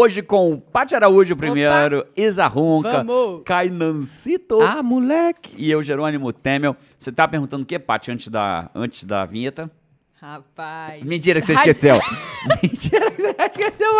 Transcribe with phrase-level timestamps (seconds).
[0.00, 3.42] Hoje com Paty Araújo primeiro, Isa Runca, Vamos!
[3.44, 5.54] Cainancito Ah, moleque!
[5.58, 6.74] e eu, Jerônimo Temel.
[6.98, 9.70] Você tá perguntando o que, Paty, antes da, antes da vinheta?
[10.20, 11.02] Rapaz.
[11.02, 11.94] Mentira que você Rádio- esqueceu.
[12.62, 13.92] Mentira que você esqueceu.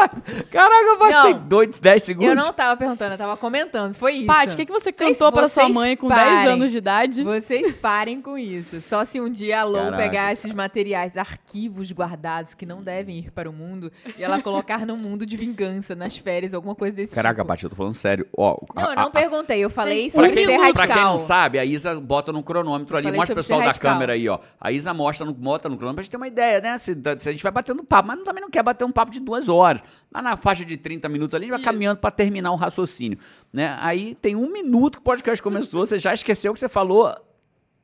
[0.51, 1.41] Caraca, eu bastei Não.
[1.49, 2.29] dois, 10 segundos.
[2.29, 3.95] Eu não tava perguntando, eu tava comentando.
[3.95, 4.27] Foi isso.
[4.27, 6.35] Paty, o que, que você Vocês- cantou pra sua mãe com parem.
[6.35, 7.23] 10 anos de idade?
[7.25, 8.81] Vocês parem com isso.
[8.83, 9.97] Só se um dia a Lou Caraca.
[9.97, 14.85] pegar esses materiais, arquivos guardados que não devem ir para o mundo, e ela colocar
[14.87, 17.49] no mundo de vingança, nas férias, alguma coisa desse Caraca, tipo.
[17.49, 18.27] Paty, eu tô falando sério.
[18.37, 20.87] Ó, Não, a- eu não a- perguntei, eu falei Pra sobre quem, ser não- pra
[20.87, 21.13] quem radical.
[21.13, 23.11] não sabe, a Isa bota no cronômetro ali.
[23.11, 23.93] Mostra o pessoal da radical.
[23.93, 24.39] câmera aí, ó.
[24.61, 26.77] A Isa mostra no, bota no cronômetro gente ter uma ideia, né?
[26.79, 28.09] Se, se a gente vai batendo papo.
[28.09, 29.81] Mas também não quer bater um papo de duas horas.
[30.13, 31.71] Lá na faixa de 30 minutos ali, a gente vai Isso.
[31.71, 33.19] caminhando pra terminar o raciocínio.
[33.53, 33.77] Né?
[33.81, 37.15] Aí tem um minuto que o podcast começou, você já esqueceu o que você falou.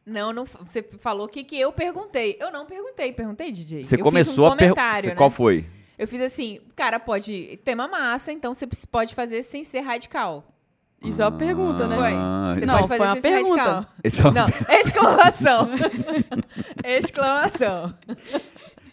[0.04, 2.36] Não, não, você falou o que, que eu perguntei.
[2.40, 3.84] Eu não perguntei, perguntei, DJ.
[3.84, 4.82] Você eu começou um a perguntar.
[4.82, 5.16] comentário, né?
[5.16, 5.64] Qual foi?
[5.98, 10.44] Eu fiz assim, cara, pode tema massa, então você pode fazer sem ser radical.
[11.04, 11.96] Isso é uma pergunta, né?
[11.96, 12.58] Foi.
[12.60, 13.62] Você Não, pode foi fazer uma sem ser pergunta.
[13.64, 13.86] radical.
[14.02, 14.46] esse é um- Não,
[14.80, 15.70] exclamação.
[16.84, 17.94] exclamação.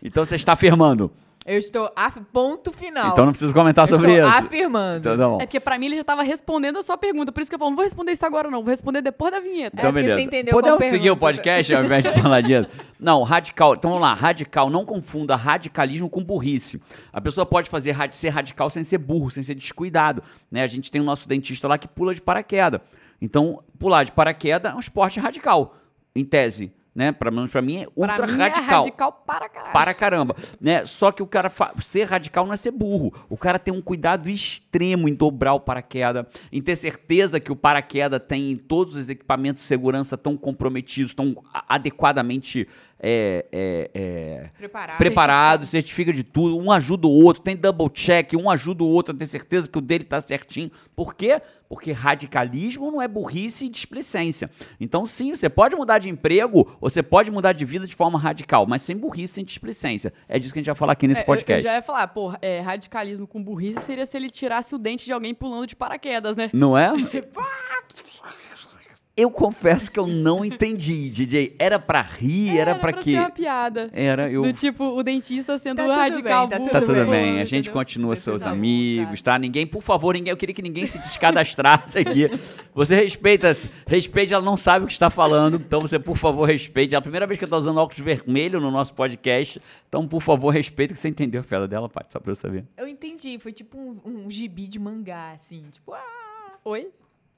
[0.04, 1.12] Então você está afirmando.
[1.46, 2.20] Eu estou af...
[2.32, 3.12] ponto final.
[3.12, 4.38] Então não preciso comentar Eu sobre estou isso.
[4.46, 4.98] afirmando.
[5.00, 5.36] Então, tá bom.
[5.42, 7.32] É porque pra mim ele já tava respondendo a sua pergunta.
[7.32, 8.62] Por isso que eu falo, não vou responder isso agora, não.
[8.62, 9.76] Vou responder depois da vinheta.
[9.78, 10.20] Então, É porque beleza.
[10.22, 12.70] você entendeu Podemos seguir o podcast ao invés de falar disso?
[13.00, 13.74] Não, radical.
[13.74, 14.70] Então vamos lá, radical.
[14.70, 16.82] Não confunda radicalismo com burrice.
[17.12, 20.24] A pessoa pode fazer ser radical sem ser burro, sem ser descuidado.
[20.50, 20.64] Né?
[20.64, 22.80] A gente tem o nosso dentista lá que pula de paraquedas.
[23.22, 25.76] Então, pular de paraquedas é um esporte radical,
[26.16, 26.72] em tese.
[26.96, 27.16] Né?
[27.32, 28.64] Menos pra mim é ultra pra mim radical.
[28.64, 29.74] é radical para caralho.
[29.74, 30.86] Para caramba, né?
[30.86, 33.12] Só que o cara ser radical não é ser burro.
[33.28, 37.56] O cara tem um cuidado extremo em dobrar o paraquedas, em ter certeza que o
[37.56, 42.68] paraquedas tem todos os equipamentos de segurança tão comprometidos, tão adequadamente
[43.06, 44.98] é, é, é, Preparado.
[44.98, 49.14] preparado, certifica de tudo, um ajuda o outro, tem double check, um ajuda o outro
[49.14, 50.72] a ter certeza que o dele tá certinho.
[50.96, 51.42] Por quê?
[51.74, 54.50] Porque radicalismo não é burrice e displicência.
[54.80, 58.18] Então, sim, você pode mudar de emprego ou você pode mudar de vida de forma
[58.20, 60.14] radical, mas sem burrice, sem displicência.
[60.28, 61.66] É disso que a gente vai falar aqui nesse É, eu- podcast.
[61.66, 65.06] Eu, já ia falar, pô, é, radicalismo com burrice seria se ele tirasse o dente
[65.06, 66.50] de alguém pulando de paraquedas, né?
[66.54, 66.92] Não é?
[69.16, 71.56] Eu confesso que eu não entendi, DJ.
[71.60, 73.16] Era pra rir, era, pra ser quê?
[73.16, 73.88] uma piada.
[73.94, 74.42] Era eu.
[74.42, 76.72] Do tipo, o dentista sendo Tá tudo radical bem, tá burro.
[76.72, 77.74] Tá tudo bem, bem, a gente entendeu?
[77.74, 79.38] continua seus tudo amigos, tá?
[79.38, 82.28] Ninguém, por favor, ninguém, eu queria que ninguém se descadastrasse aqui.
[82.74, 83.52] Você respeita,
[83.86, 86.96] respeite, ela não sabe o que está falando, então você, por favor, respeite.
[86.96, 90.24] É a primeira vez que eu tô usando óculos vermelho no nosso podcast, então, por
[90.24, 92.66] favor, respeita que você entendeu a piada dela, Paty, só pra eu saber.
[92.76, 95.66] Eu entendi, foi tipo um, um gibi de mangá, assim.
[95.72, 96.24] Tipo, ah,
[96.66, 96.88] Oi?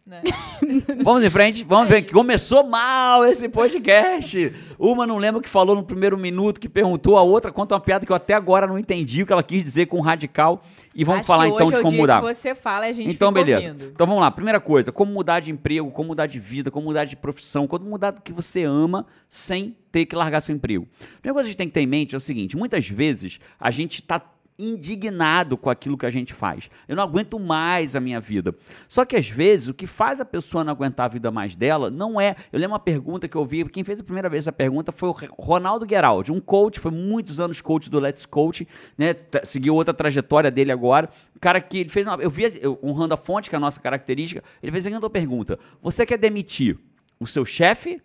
[0.05, 0.21] Né?
[1.03, 4.53] Vamos em frente, vamos ver que começou mal esse podcast.
[4.77, 7.81] Uma não lembra o que falou no primeiro minuto, que perguntou, a outra conta uma
[7.81, 10.63] piada que eu até agora não entendi o que ela quis dizer com radical.
[10.93, 12.21] E vamos Acho falar então de é como mudar.
[12.21, 13.67] você fala a gente Então, beleza.
[13.67, 13.85] ouvindo.
[13.85, 14.29] Então vamos lá.
[14.29, 17.85] Primeira coisa, como mudar de emprego, como mudar de vida, como mudar de profissão, como
[17.85, 20.87] mudar do que você ama sem ter que largar seu emprego.
[21.01, 22.87] A primeira coisa que a gente tem que ter em mente é o seguinte: muitas
[22.87, 24.21] vezes a gente está
[24.57, 26.69] indignado com aquilo que a gente faz.
[26.87, 28.55] Eu não aguento mais a minha vida.
[28.87, 31.89] Só que às vezes o que faz a pessoa não aguentar a vida mais dela
[31.89, 32.35] não é.
[32.51, 35.09] Eu lembro uma pergunta que eu vi, quem fez a primeira vez essa pergunta foi
[35.09, 38.67] o Ronaldo Geraldi, um coach, foi muitos anos coach do Let's Coach,
[38.97, 39.15] né?
[39.43, 41.09] Seguiu outra trajetória dele agora.
[41.35, 43.59] O cara que ele fez uma, eu vi eu, honrando a fonte, que é a
[43.59, 46.77] nossa característica, ele fez a seguinte pergunta: Você quer demitir
[47.19, 48.01] o seu chefe,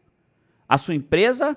[0.69, 1.57] a sua empresa,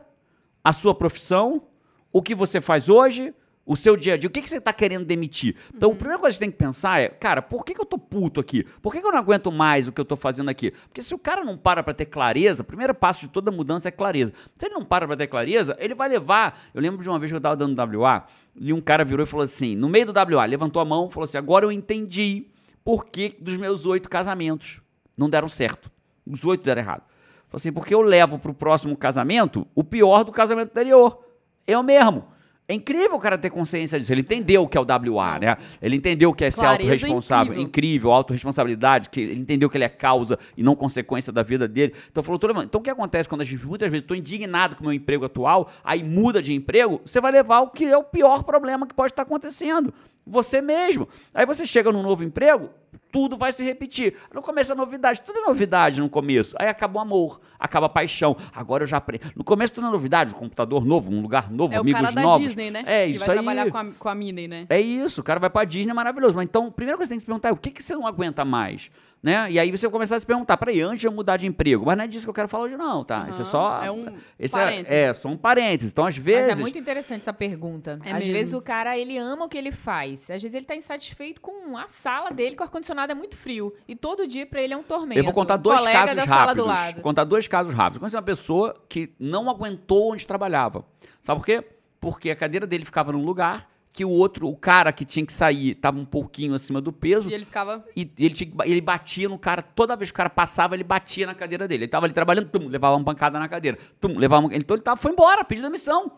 [0.63, 1.63] a sua profissão,
[2.11, 3.33] o que você faz hoje,
[3.65, 5.55] o seu dia a dia, o que, que você está querendo demitir?
[5.73, 7.85] Então, a primeira coisa que você tem que pensar é, cara, por que, que eu
[7.85, 8.63] tô puto aqui?
[8.81, 10.71] Por que, que eu não aguento mais o que eu tô fazendo aqui?
[10.71, 13.87] Porque se o cara não para para ter clareza, o primeiro passo de toda mudança
[13.87, 14.33] é clareza.
[14.57, 16.61] Se ele não para para ter clareza, ele vai levar.
[16.73, 19.27] Eu lembro de uma vez que eu estava dando WA, e um cara virou e
[19.27, 22.47] falou assim, no meio do WA, levantou a mão e falou assim: agora eu entendi
[22.83, 24.81] por que dos meus oito casamentos
[25.17, 25.89] não deram certo.
[26.27, 27.03] Os oito deram errado.
[27.47, 31.23] Falou assim, porque eu levo pro próximo casamento o pior do casamento anterior.
[31.65, 32.32] Eu mesmo.
[32.65, 34.11] É incrível o cara ter consciência disso.
[34.11, 35.57] Ele entendeu o que é o WA, né?
[35.81, 37.53] Ele entendeu o que é ser Clareza autorresponsável.
[37.53, 37.67] incrível.
[37.67, 41.93] Incrível, autorresponsabilidade, que ele entendeu que ele é causa e não consequência da vida dele.
[42.09, 44.75] Então falou, "Tudo bem, então o que acontece quando a gente muitas vezes estou indignado
[44.75, 47.97] com o meu emprego atual, aí muda de emprego, você vai levar o que é
[47.97, 49.93] o pior problema que pode estar acontecendo.
[50.25, 51.07] Você mesmo.
[51.33, 52.69] Aí você chega num novo emprego,
[53.11, 54.15] tudo vai se repetir.
[54.33, 56.55] No começo é novidade, tudo é novidade no começo.
[56.57, 58.35] Aí acaba o amor, acaba a paixão.
[58.53, 59.25] Agora eu já aprendi.
[59.35, 62.13] No começo tudo é novidade, um computador novo, um lugar novo, É o amigos cara
[62.13, 62.41] da novos.
[62.47, 62.83] Disney, né?
[62.85, 63.43] É que isso vai aí.
[63.43, 64.65] trabalhar com a, com a Minnie, né?
[64.69, 66.35] É isso, o cara vai pra Disney, é maravilhoso.
[66.35, 67.83] Mas então, a primeira coisa que você tem que se perguntar é o que, que
[67.83, 68.89] você não aguenta mais?
[69.23, 69.49] Né?
[69.51, 71.85] E aí você começar a se perguntar, peraí, antes de eu mudar de emprego.
[71.85, 73.27] Mas não é disso que eu quero falar hoje, não, tá?
[73.29, 73.81] Isso é só.
[73.81, 74.91] é um esse parênteses.
[74.91, 75.91] É, é, só um parênteses.
[75.93, 76.49] Então, às vezes.
[76.49, 78.01] Mas é muito interessante essa pergunta.
[78.03, 78.33] É Às mesmo.
[78.33, 80.29] vezes o cara, ele ama o que ele faz.
[80.29, 83.73] Às vezes ele tá insatisfeito com a sala dele, que o ar-condicionado é muito frio.
[83.87, 85.17] E todo dia pra ele é um tormento.
[85.17, 86.65] Eu vou contar dois Colega casos da sala do rápidos.
[86.65, 86.93] lado.
[86.95, 87.95] Vou contar dois casos rápidos.
[87.95, 90.85] Eu conheci uma pessoa que não aguentou onde trabalhava.
[91.21, 91.63] Sabe por quê?
[92.01, 95.31] Porque a cadeira dele ficava num lugar que o outro, o cara que tinha que
[95.31, 97.29] sair, estava um pouquinho acima do peso.
[97.29, 97.85] E ele ficava.
[97.95, 101.27] E ele, tinha ele batia no cara, toda vez que o cara passava, ele batia
[101.27, 101.83] na cadeira dele.
[101.83, 103.77] Ele tava ali trabalhando, tum, levava uma pancada na cadeira.
[104.01, 104.55] Tum, levava uma...
[104.55, 106.11] Então ele tava, foi embora, pediu demissão.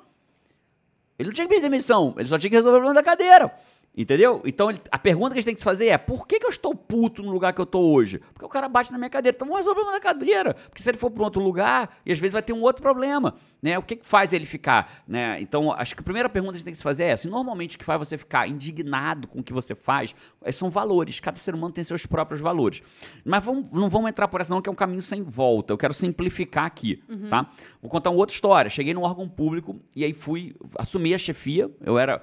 [1.19, 3.53] Ele não tinha que pedir demissão, ele só tinha que resolver o problema da cadeira.
[3.97, 4.41] Entendeu?
[4.43, 6.49] Então ele- a pergunta que a gente tem que fazer é: por que, que eu
[6.49, 8.19] estou puto no lugar que eu estou hoje?
[8.33, 9.33] Porque o cara bate na minha cadeira.
[9.33, 10.53] Então vamos resolver o problema da cadeira.
[10.53, 13.35] Porque se ele for para outro lugar, e às vezes vai ter um outro problema.
[13.65, 13.79] Né?
[13.79, 15.01] O que, que faz ele ficar?
[15.07, 15.41] Né?
[15.41, 17.27] Então, acho que a primeira pergunta que a gente tem que se fazer é essa.
[17.27, 20.13] Normalmente o que faz você ficar indignado com o que você faz
[20.43, 21.19] eh, são valores.
[21.19, 22.83] Cada ser humano tem seus próprios valores.
[23.25, 25.73] Mas vamos- não vamos entrar por essa, não, que é um caminho sem volta.
[25.73, 27.01] Eu quero simplificar aqui.
[27.27, 27.49] Tá?
[27.81, 28.69] Vou contar uma outra história.
[28.69, 31.67] Cheguei num órgão público e aí fui assumir a chefia.
[31.83, 32.21] Eu era.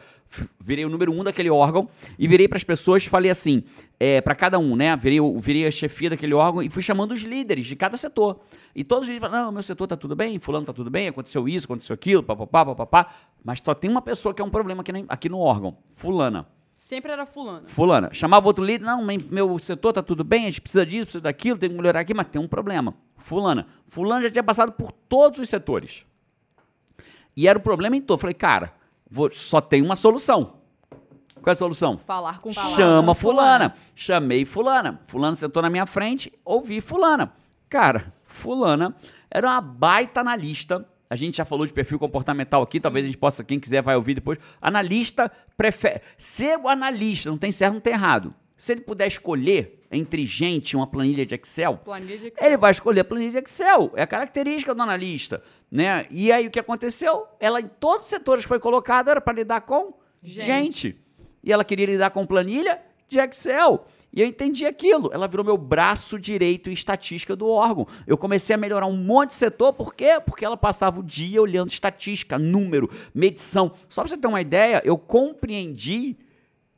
[0.61, 1.89] Virei o número um daquele órgão
[2.19, 3.65] e virei para as pessoas e falei assim,
[4.05, 4.97] é, para cada um, né?
[4.97, 8.41] Virei, virei a chefia daquele órgão e fui chamando os líderes de cada setor.
[8.75, 11.07] E todos os líderes falaram, não, meu setor tá tudo bem, fulano tá tudo bem,
[11.07, 13.15] aconteceu isso, aconteceu aquilo, papapá, papapá.
[13.45, 16.49] Mas só tem uma pessoa que é um problema aqui, na- aqui no órgão, fulana.
[16.75, 17.69] Sempre era fulano.
[17.69, 18.09] Fulana.
[18.13, 21.57] Chamava outro líder, não, meu setor tá tudo bem, a gente precisa disso, precisa daquilo,
[21.57, 22.95] tem que melhorar aqui, mas tem um problema.
[23.19, 23.69] Fulana.
[23.87, 26.03] Fulana já tinha passado por todos os setores.
[27.37, 28.19] E era o problema em todo.
[28.19, 28.75] Falei, cara,
[29.09, 30.61] vou- só tem uma solução.
[31.43, 31.99] Qual é a solução?
[31.99, 32.77] Falar com fulano.
[32.77, 33.71] Chama fulana.
[33.71, 33.75] fulana.
[33.95, 35.01] Chamei fulana.
[35.09, 37.33] Fulana sentou na minha frente, ouvi fulana.
[37.69, 38.95] Cara, fulana
[39.31, 40.87] era uma baita analista.
[41.11, 43.97] A gente já falou de perfil comportamental aqui, talvez a gente possa, quem quiser vai
[43.97, 44.39] ouvir depois.
[44.61, 46.01] Analista prefere.
[46.17, 48.33] Ser o analista, não tem certo, não tem errado.
[48.57, 52.47] Se ele puder escolher entre gente uma planilha de Excel, Planilha de Excel.
[52.47, 53.93] ele vai escolher a planilha de Excel.
[53.95, 55.43] É a característica do analista.
[55.71, 56.07] Né?
[56.11, 57.27] E aí o que aconteceu?
[57.41, 59.93] Ela em todos os setores que foi colocada era para lidar com
[60.23, 60.47] Gente.
[60.47, 61.02] gente.
[61.43, 63.87] E ela queria lidar com planilha de Excel.
[64.13, 65.11] E eu entendi aquilo.
[65.13, 67.87] Ela virou meu braço direito em estatística do órgão.
[68.07, 69.73] Eu comecei a melhorar um monte de setor.
[69.73, 70.21] Por quê?
[70.25, 73.73] Porque ela passava o dia olhando estatística, número, medição.
[73.89, 76.17] Só para você ter uma ideia, eu compreendi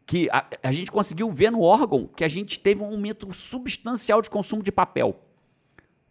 [0.06, 4.22] que a, a gente conseguiu ver no órgão que a gente teve um aumento substancial
[4.22, 5.20] de consumo de papel.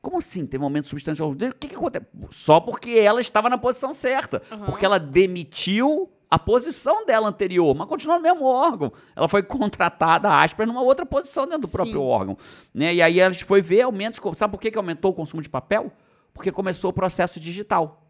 [0.01, 1.31] Como assim teve um aumento substancial?
[1.31, 2.05] O que, que acontece?
[2.31, 4.41] Só porque ela estava na posição certa.
[4.51, 4.65] Aham.
[4.65, 8.91] Porque ela demitiu a posição dela anterior, mas continua no mesmo órgão.
[9.15, 12.07] Ela foi contratada, aspas, numa outra posição dentro do próprio Sim.
[12.07, 12.35] órgão.
[12.73, 12.95] Né?
[12.95, 14.19] E aí a gente foi ver aumentos.
[14.35, 15.91] Sabe por que, que aumentou o consumo de papel?
[16.33, 18.02] Porque começou o processo digital.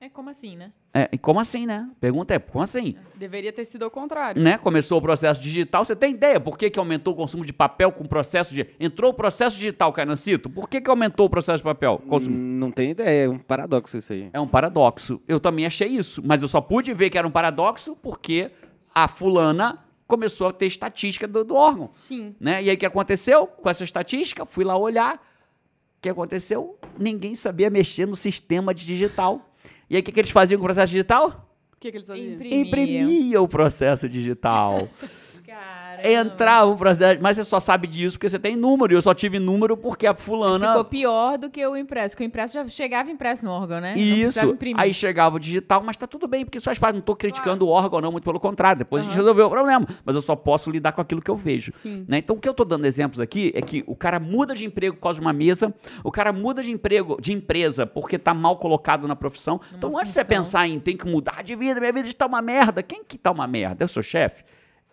[0.00, 0.70] É como assim, né?
[0.92, 1.88] É, e como assim, né?
[2.00, 2.94] Pergunta é, como assim?
[3.14, 4.42] Deveria ter sido ao contrário.
[4.42, 4.58] né?
[4.58, 5.84] Começou o processo digital.
[5.84, 8.66] Você tem ideia por que, que aumentou o consumo de papel com o processo de.
[8.78, 10.50] Entrou o processo digital, Cainancito?
[10.50, 12.02] Por que, que aumentou o processo de papel?
[12.08, 14.28] Consumo- Hum, Não tem ideia, é um paradoxo isso aí.
[14.32, 15.22] É um paradoxo.
[15.26, 16.20] Eu também achei isso.
[16.24, 18.50] Mas eu só pude ver que era um paradoxo porque
[18.94, 21.90] a fulana começou a ter estatística do, do órgão.
[21.96, 22.34] Sim.
[22.38, 22.62] Né?
[22.62, 24.44] E aí o que aconteceu com essa estatística?
[24.44, 25.14] Fui lá olhar.
[25.16, 26.78] O que aconteceu?
[26.98, 29.50] Ninguém sabia mexer no sistema de digital.
[29.88, 31.50] E aí o que, que eles faziam com o processo digital?
[31.72, 32.34] O que, que eles faziam?
[32.34, 32.60] Imprimia.
[32.60, 34.88] Imprimia o processo digital.
[35.46, 36.08] Caramba.
[36.08, 37.20] Entrava o processo.
[37.20, 38.94] Mas você só sabe disso porque você tem número.
[38.94, 40.68] E eu só tive número porque a fulana.
[40.68, 43.94] Ficou pior do que o impresso, porque o impresso já chegava impresso no órgão, né?
[43.96, 44.40] Isso.
[44.76, 46.94] Aí chegava o digital, mas tá tudo bem, porque isso faz parte.
[46.94, 48.78] Não tô criticando o órgão, não, muito pelo contrário.
[48.78, 49.86] Depois a gente resolveu o problema.
[50.04, 51.72] Mas eu só posso lidar com aquilo que eu vejo.
[52.08, 52.18] Né?
[52.18, 54.96] Então, o que eu tô dando exemplos aqui é que o cara muda de emprego
[54.96, 58.56] por causa de uma mesa, o cara muda de emprego, de empresa, porque tá mal
[58.56, 59.60] colocado na profissão.
[59.76, 62.40] então, antes de você pensar em tem que mudar de vida, minha vida está uma
[62.40, 63.84] merda, quem que tá uma merda?
[63.84, 64.42] É o seu chefe?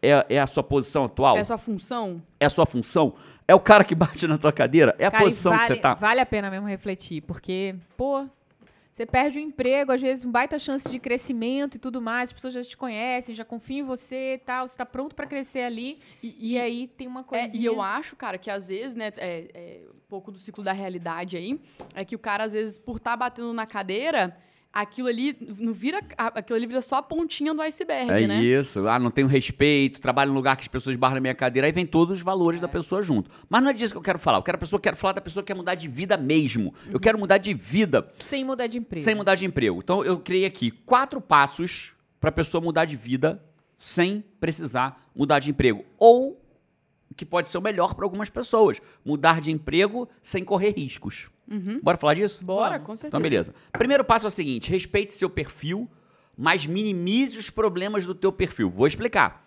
[0.01, 1.38] É, é a sua posição atual?
[1.38, 2.22] É sua função?
[2.39, 3.13] É a sua função?
[3.48, 4.96] É o cara que bate na tua cadeira?
[4.98, 5.93] É a Cara, posição vale, que você tá?
[5.93, 8.25] Vale a pena mesmo refletir, porque, pô,
[8.91, 12.34] você perde o emprego, às vezes, um baita chance de crescimento e tudo mais, as
[12.34, 15.62] pessoas já te conhecem, já confiam em você e tal, você tá pronto pra crescer
[15.62, 17.46] ali, e, e aí tem uma coisa.
[17.46, 20.63] É, e eu acho, cara, que às vezes, né, é, é um pouco do ciclo
[20.63, 21.60] da realidade aí,
[21.93, 24.38] é que o cara, às vezes, por estar batendo na cadeira,
[24.74, 26.01] aquilo ali não vira.
[26.18, 28.42] Aquilo ali vira só a pontinha do iceberg, É né?
[28.44, 28.88] isso.
[28.88, 31.72] Ah, não tenho respeito, trabalho em lugar que as pessoas barram na minha cadeira, aí
[31.72, 33.30] vem todos os valores da pessoa junto.
[33.50, 34.38] Mas não é disso que eu quero falar.
[34.38, 36.74] Eu quero, a pessoa, quero falar da pessoa que quer mudar de vida mesmo.
[36.90, 39.04] Eu quero mudar de vida Sem mudar de emprego.
[39.06, 39.80] sem mudar de emprego.
[39.84, 43.44] Então eu criei aqui quatro passos para a pessoa mudar de vida
[43.78, 45.84] sem precisar mudar de emprego.
[45.98, 46.40] Ou
[47.18, 48.80] que pode ser o melhor para algumas pessoas.
[49.04, 51.30] Mudar de emprego sem correr riscos.
[51.84, 52.43] Bora falar disso?
[52.43, 53.08] Bora, com certeza.
[53.08, 53.53] Então, beleza.
[53.74, 55.89] Primeiro passo é o seguinte: respeite seu perfil,
[56.38, 58.70] mas minimize os problemas do teu perfil.
[58.70, 59.46] Vou explicar.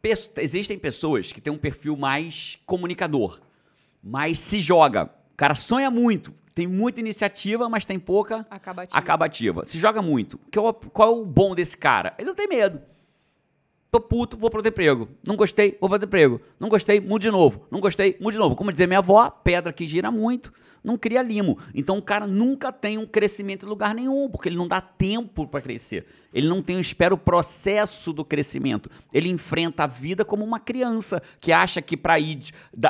[0.00, 3.40] Pes- existem pessoas que têm um perfil mais comunicador,
[4.02, 5.04] mais se joga.
[5.32, 8.98] O cara sonha muito, tem muita iniciativa, mas tem pouca Acabativa.
[8.98, 9.64] acabativa.
[9.64, 10.38] Se joga muito.
[10.50, 12.14] Que é o- Qual é o bom desse cara?
[12.18, 12.80] Ele não tem medo.
[13.92, 15.06] Tô puto, vou pro emprego.
[15.22, 16.40] Não gostei, vou pro emprego.
[16.58, 17.66] Não gostei, mudo de novo.
[17.70, 18.56] Não gostei, mudo de novo.
[18.56, 20.50] Como dizia minha avó, pedra que gira muito,
[20.82, 21.58] não cria limo.
[21.74, 25.46] Então o cara nunca tem um crescimento em lugar nenhum, porque ele não dá tempo
[25.46, 26.06] para crescer.
[26.32, 28.90] Ele não tem, espera o processo do crescimento.
[29.12, 32.44] Ele enfrenta a vida como uma criança que acha que para ir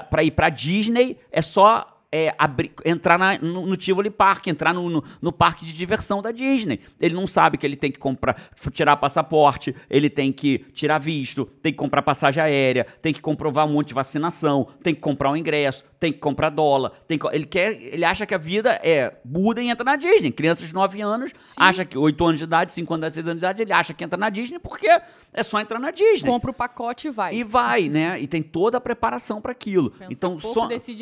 [0.09, 4.75] pra ir para Disney é só é, abrir- entrar na- no, no Tivoli Park, entrar
[4.75, 6.81] no, no- no parque de diversão da Disney.
[7.01, 8.37] Ele não sabe que ele tem que comprar,
[8.71, 13.67] tirar passaporte, ele tem que tirar visto, tem que comprar passagem aérea, tem que comprovar
[13.67, 16.91] um monte de vacinação, tem que comprar um ingresso, tem que comprar dólar.
[17.07, 20.33] Tem que- ele, quer, ele acha que a vida é muda e entra na Disney.
[20.33, 23.47] Crianças de 9 anos, acha que 8 anos de idade, 5 anos, 6 anos de
[23.47, 24.89] idade, ele acha que entra na Disney porque
[25.33, 26.29] é só entrar na Disney.
[26.29, 27.37] Compra o pacote e vai.
[27.37, 28.21] E vai, né?
[28.21, 29.93] E tem toda a preparação para aquilo.
[29.93, 30.37] Pensa então,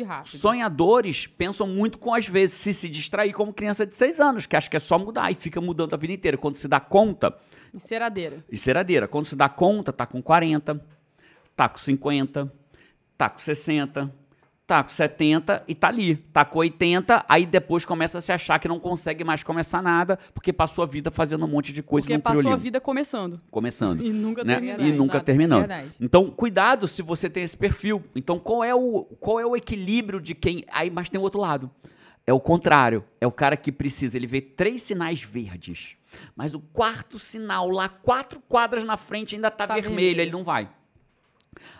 [0.03, 0.37] rápido.
[0.37, 4.55] sonhadores pensam muito com, às vezes, se se distrair como criança de 6 anos, que
[4.55, 6.37] acha que é só mudar e fica mudando a vida inteira.
[6.37, 7.35] Quando se dá conta,
[7.73, 8.45] Enceradeira.
[8.51, 10.79] enceradeira, quando se dá conta, tá com 40,
[11.55, 12.53] tá com 50,
[13.17, 14.13] tá com 60,
[14.71, 16.15] tá com 70 e tá ali.
[16.15, 20.17] Tá com 80, aí depois começa a se achar que não consegue mais começar nada,
[20.33, 22.79] porque passou a vida fazendo um monte de coisa Porque não criou passou a vida
[22.79, 23.41] começando.
[23.51, 24.53] Começando E nunca né?
[24.53, 24.87] terminou.
[24.87, 25.59] E nunca Exato, terminando.
[25.59, 25.91] verdade.
[25.99, 28.01] Então, cuidado se você tem esse perfil.
[28.15, 30.63] Então, qual é o, qual é o equilíbrio de quem.
[30.71, 31.69] Aí, mas tem o outro lado.
[32.25, 33.03] É o contrário.
[33.19, 34.15] É o cara que precisa.
[34.15, 35.97] Ele vê três sinais verdes.
[36.33, 40.21] Mas o quarto sinal, lá quatro quadras na frente, ainda tá, Tá vermelho, vermelho.
[40.21, 40.69] Ele não vai.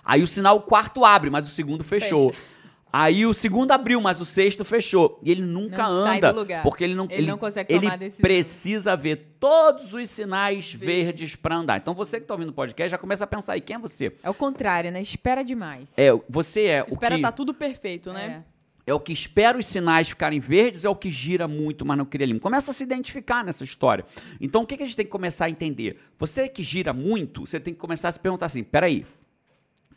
[0.03, 2.33] Aí o sinal o quarto abre, mas o segundo fechou.
[2.33, 2.51] Fecha.
[2.93, 5.19] Aí o segundo abriu, mas o sexto fechou.
[5.23, 6.33] E ele nunca Não sai anda.
[6.33, 6.63] do lugar.
[6.63, 8.21] Porque ele não, Ele não consegue ele tomar decisão.
[8.21, 10.85] precisa ver todos os sinais Verde.
[10.85, 11.77] verdes para andar.
[11.77, 14.11] Então você que está ouvindo o podcast já começa a pensar aí, quem é você?
[14.21, 15.01] É o contrário, né?
[15.01, 15.89] Espera demais.
[15.95, 18.43] É, você é Espera o que tá tudo perfeito, né?
[18.85, 22.03] é o que espera os sinais ficarem verdes, é o que gira muito, mas não
[22.03, 22.39] cria limo.
[22.39, 24.03] Começa a se identificar nessa história.
[24.41, 25.97] Então o que, que a gente tem que começar a entender?
[26.19, 29.05] Você que gira muito, você tem que começar a se perguntar assim: peraí,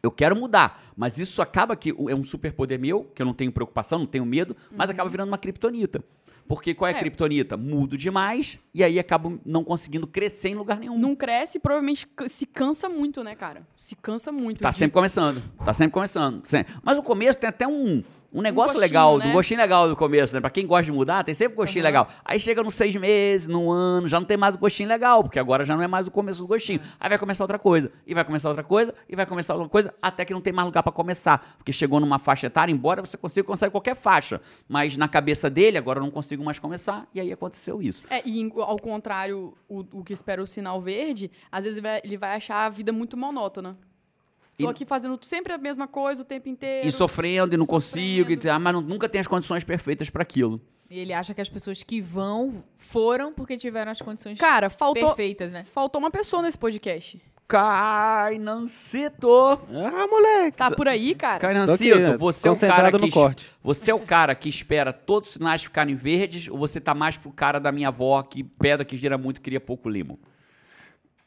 [0.04, 3.50] eu quero mudar, mas isso acaba que é um superpoder meu, que eu não tenho
[3.52, 6.02] preocupação, não tenho medo, mas acaba virando uma criptonita.
[6.46, 7.00] Porque qual é a É.
[7.00, 7.56] criptonita?
[7.56, 10.98] Mudo demais e aí acabo não conseguindo crescer em lugar nenhum.
[10.98, 13.66] Não cresce provavelmente se cansa muito, né, cara?
[13.78, 14.60] Se cansa muito.
[14.60, 15.42] Tá sempre começando.
[15.64, 16.46] Tá sempre começando.
[16.46, 16.74] Sempre.
[16.82, 19.26] Mas o começo tem até um, um negócio gostinho, legal, né?
[19.26, 20.40] um gostinho legal do começo, né?
[20.40, 21.88] Pra quem gosta de mudar, tem sempre um gostinho Aham.
[21.88, 22.08] legal.
[22.24, 25.38] Aí chega nos seis meses, num ano, já não tem mais o gostinho legal, porque
[25.38, 26.80] agora já não é mais o começo do gostinho.
[26.98, 29.94] Aí vai começar outra coisa, e vai começar outra coisa, e vai começar outra coisa,
[30.02, 31.54] até que não tem mais lugar pra começar.
[31.56, 34.40] Porque chegou numa faixa etária, embora você consiga consegue qualquer faixa.
[34.68, 38.02] Mas na cabeça dele, agora eu não consigo mais começar, e aí aconteceu isso.
[38.10, 42.00] É, e ao contrário, o, o que espera o sinal verde, às vezes ele vai,
[42.02, 43.78] ele vai achar a vida muito monótona.
[44.58, 46.86] Tô E- aqui fazendo sempre a mesma coisa o tempo inteiro.
[46.86, 48.50] E sofrendo, e não consigo, e, Sofrendo.
[48.54, 50.60] ah, mas não- nunca tem as condições perfeitas pra aquilo.
[50.90, 55.08] E ele acha que as pessoas que vão foram porque tiveram as condições Cara, faltou,
[55.08, 55.64] perfeitas, né?
[55.72, 57.20] faltou uma pessoa nesse podcast.
[57.46, 59.28] Cainancito!
[59.72, 60.56] Ah, moleque.
[60.56, 61.38] Tá por aí, cara?
[61.40, 62.16] Cainancito, né?
[62.16, 63.50] você é o cara que corte.
[63.62, 67.16] Você é o cara que espera todos os sinais ficarem verdes ou você tá mais
[67.16, 70.18] pro cara da minha avó que pedra que gira muito cria pouco limo?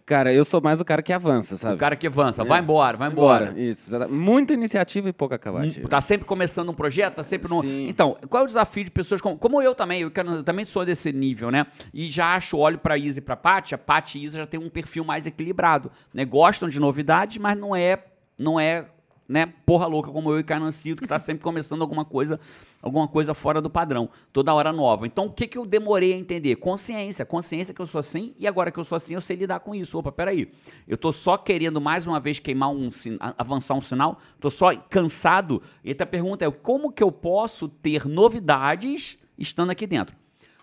[0.08, 1.76] Cara, eu sou mais o cara que avança, sabe?
[1.76, 2.46] O cara que avança, É.
[2.46, 3.54] vai embora, vai embora.
[3.60, 3.94] Isso.
[4.10, 5.86] Muita iniciativa e pouca acabativa.
[5.90, 7.60] Tá sempre começando um projeto, tá sempre no.
[7.60, 7.90] Sim.
[7.90, 10.04] Então, qual é o desafio de pessoas como, como eu também?
[10.04, 11.68] Eu, quero- eu também sou desse nível, né?
[11.94, 14.58] E já acho, olho pra Isa e pra Paty, a Paty e Isa já tem
[14.58, 16.24] um perfil mais equilibrado, né?
[16.24, 18.02] Gostam de novidades, mas não é,
[18.40, 18.86] não é,
[19.28, 22.40] né, porra louca como eu e Carnancito, que tá sempre começando alguma coisa,
[22.82, 25.06] alguma coisa fora do padrão, toda hora nova.
[25.06, 26.56] Então, o que que eu demorei a entender?
[26.56, 29.60] Consciência, consciência que eu sou assim e agora que eu sou assim, eu sei lidar
[29.60, 29.98] com isso.
[29.98, 30.52] Opa, peraí.
[30.88, 34.76] Eu tô só querendo mais uma vez queimar um a- avançar um sinal, tô só
[34.76, 35.62] cansado.
[35.84, 40.16] E a pergunta é: como que eu posso ter novidades estando aqui dentro?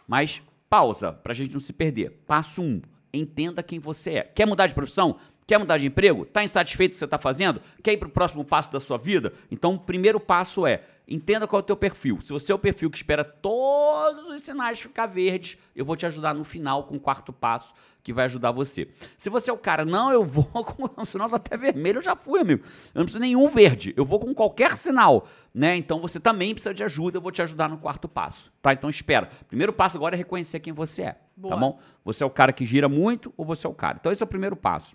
[0.09, 0.40] Mas
[0.71, 2.23] pausa, pra gente não se perder.
[2.26, 2.80] Passo um,
[3.12, 4.23] entenda quem você é.
[4.23, 5.16] Quer mudar de profissão?
[5.46, 6.24] Quer mudar de emprego?
[6.24, 7.60] Tá insatisfeito com o que você está fazendo?
[7.82, 9.32] Quer ir para o próximo passo da sua vida?
[9.50, 12.18] Então, o primeiro passo é entenda qual é o teu perfil.
[12.22, 16.06] Se você é o perfil que espera todos os sinais ficar verdes, eu vou te
[16.06, 18.88] ajudar no final com o quarto passo que vai ajudar você.
[19.16, 22.02] Se você é o cara, não, eu vou com o sinal tá até vermelho, eu
[22.02, 22.62] já fui, amigo.
[22.94, 25.76] Eu não preciso nenhum verde, eu vou com qualquer sinal, né?
[25.76, 28.72] Então você também precisa de ajuda, eu vou te ajudar no quarto passo, tá?
[28.72, 29.30] Então espera.
[29.48, 31.54] Primeiro passo agora é reconhecer quem você é, Boa.
[31.54, 31.78] tá bom?
[32.04, 33.96] Você é o cara que gira muito ou você é o cara?
[33.98, 34.94] Então esse é o primeiro passo.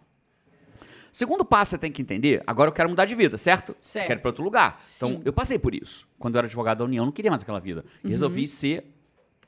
[1.12, 3.76] Segundo passo, você tem que entender, agora eu quero mudar de vida, certo?
[3.82, 4.08] Certo.
[4.08, 4.80] Quero ir para outro lugar.
[4.82, 5.08] Sim.
[5.08, 6.08] Então, eu passei por isso.
[6.18, 7.84] Quando eu era advogado da União, eu não queria mais aquela vida.
[8.04, 8.12] E Uhum.
[8.12, 8.86] resolvi ser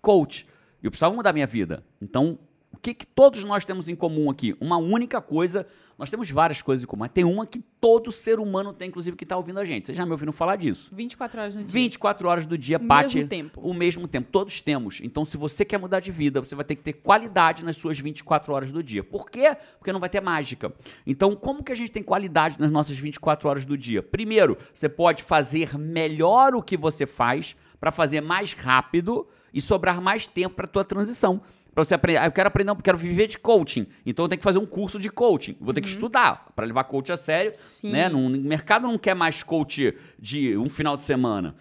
[0.01, 0.47] coach.
[0.81, 1.83] E eu precisava mudar minha vida.
[2.01, 2.39] Então,
[2.73, 4.55] o que, que todos nós temos em comum aqui?
[4.59, 5.67] Uma única coisa.
[6.01, 9.15] Nós temos várias coisas em comum, mas tem uma que todo ser humano tem, inclusive,
[9.15, 9.85] que está ouvindo a gente.
[9.85, 10.89] Vocês já me ouviram falar disso.
[10.91, 11.71] 24 horas no dia.
[11.71, 13.17] 24 horas do dia, O Paty.
[13.17, 13.61] mesmo tempo.
[13.61, 14.27] O mesmo tempo.
[14.31, 14.99] Todos temos.
[15.03, 17.99] Então, se você quer mudar de vida, você vai ter que ter qualidade nas suas
[17.99, 19.03] 24 horas do dia.
[19.03, 19.55] Por quê?
[19.77, 20.73] Porque não vai ter mágica.
[21.05, 24.01] Então, como que a gente tem qualidade nas nossas 24 horas do dia?
[24.01, 30.01] Primeiro, você pode fazer melhor o que você faz para fazer mais rápido e sobrar
[30.01, 31.41] mais tempo para tua transição.
[31.73, 33.87] Pra você aprender, ah, eu quero aprender, eu quero viver de coaching.
[34.05, 35.55] Então eu tenho que fazer um curso de coaching.
[35.59, 37.91] Vou ter que estudar para levar coach a sério, Sim.
[37.93, 38.09] né?
[38.09, 41.55] Num- O mercado não quer mais coach de um final de semana.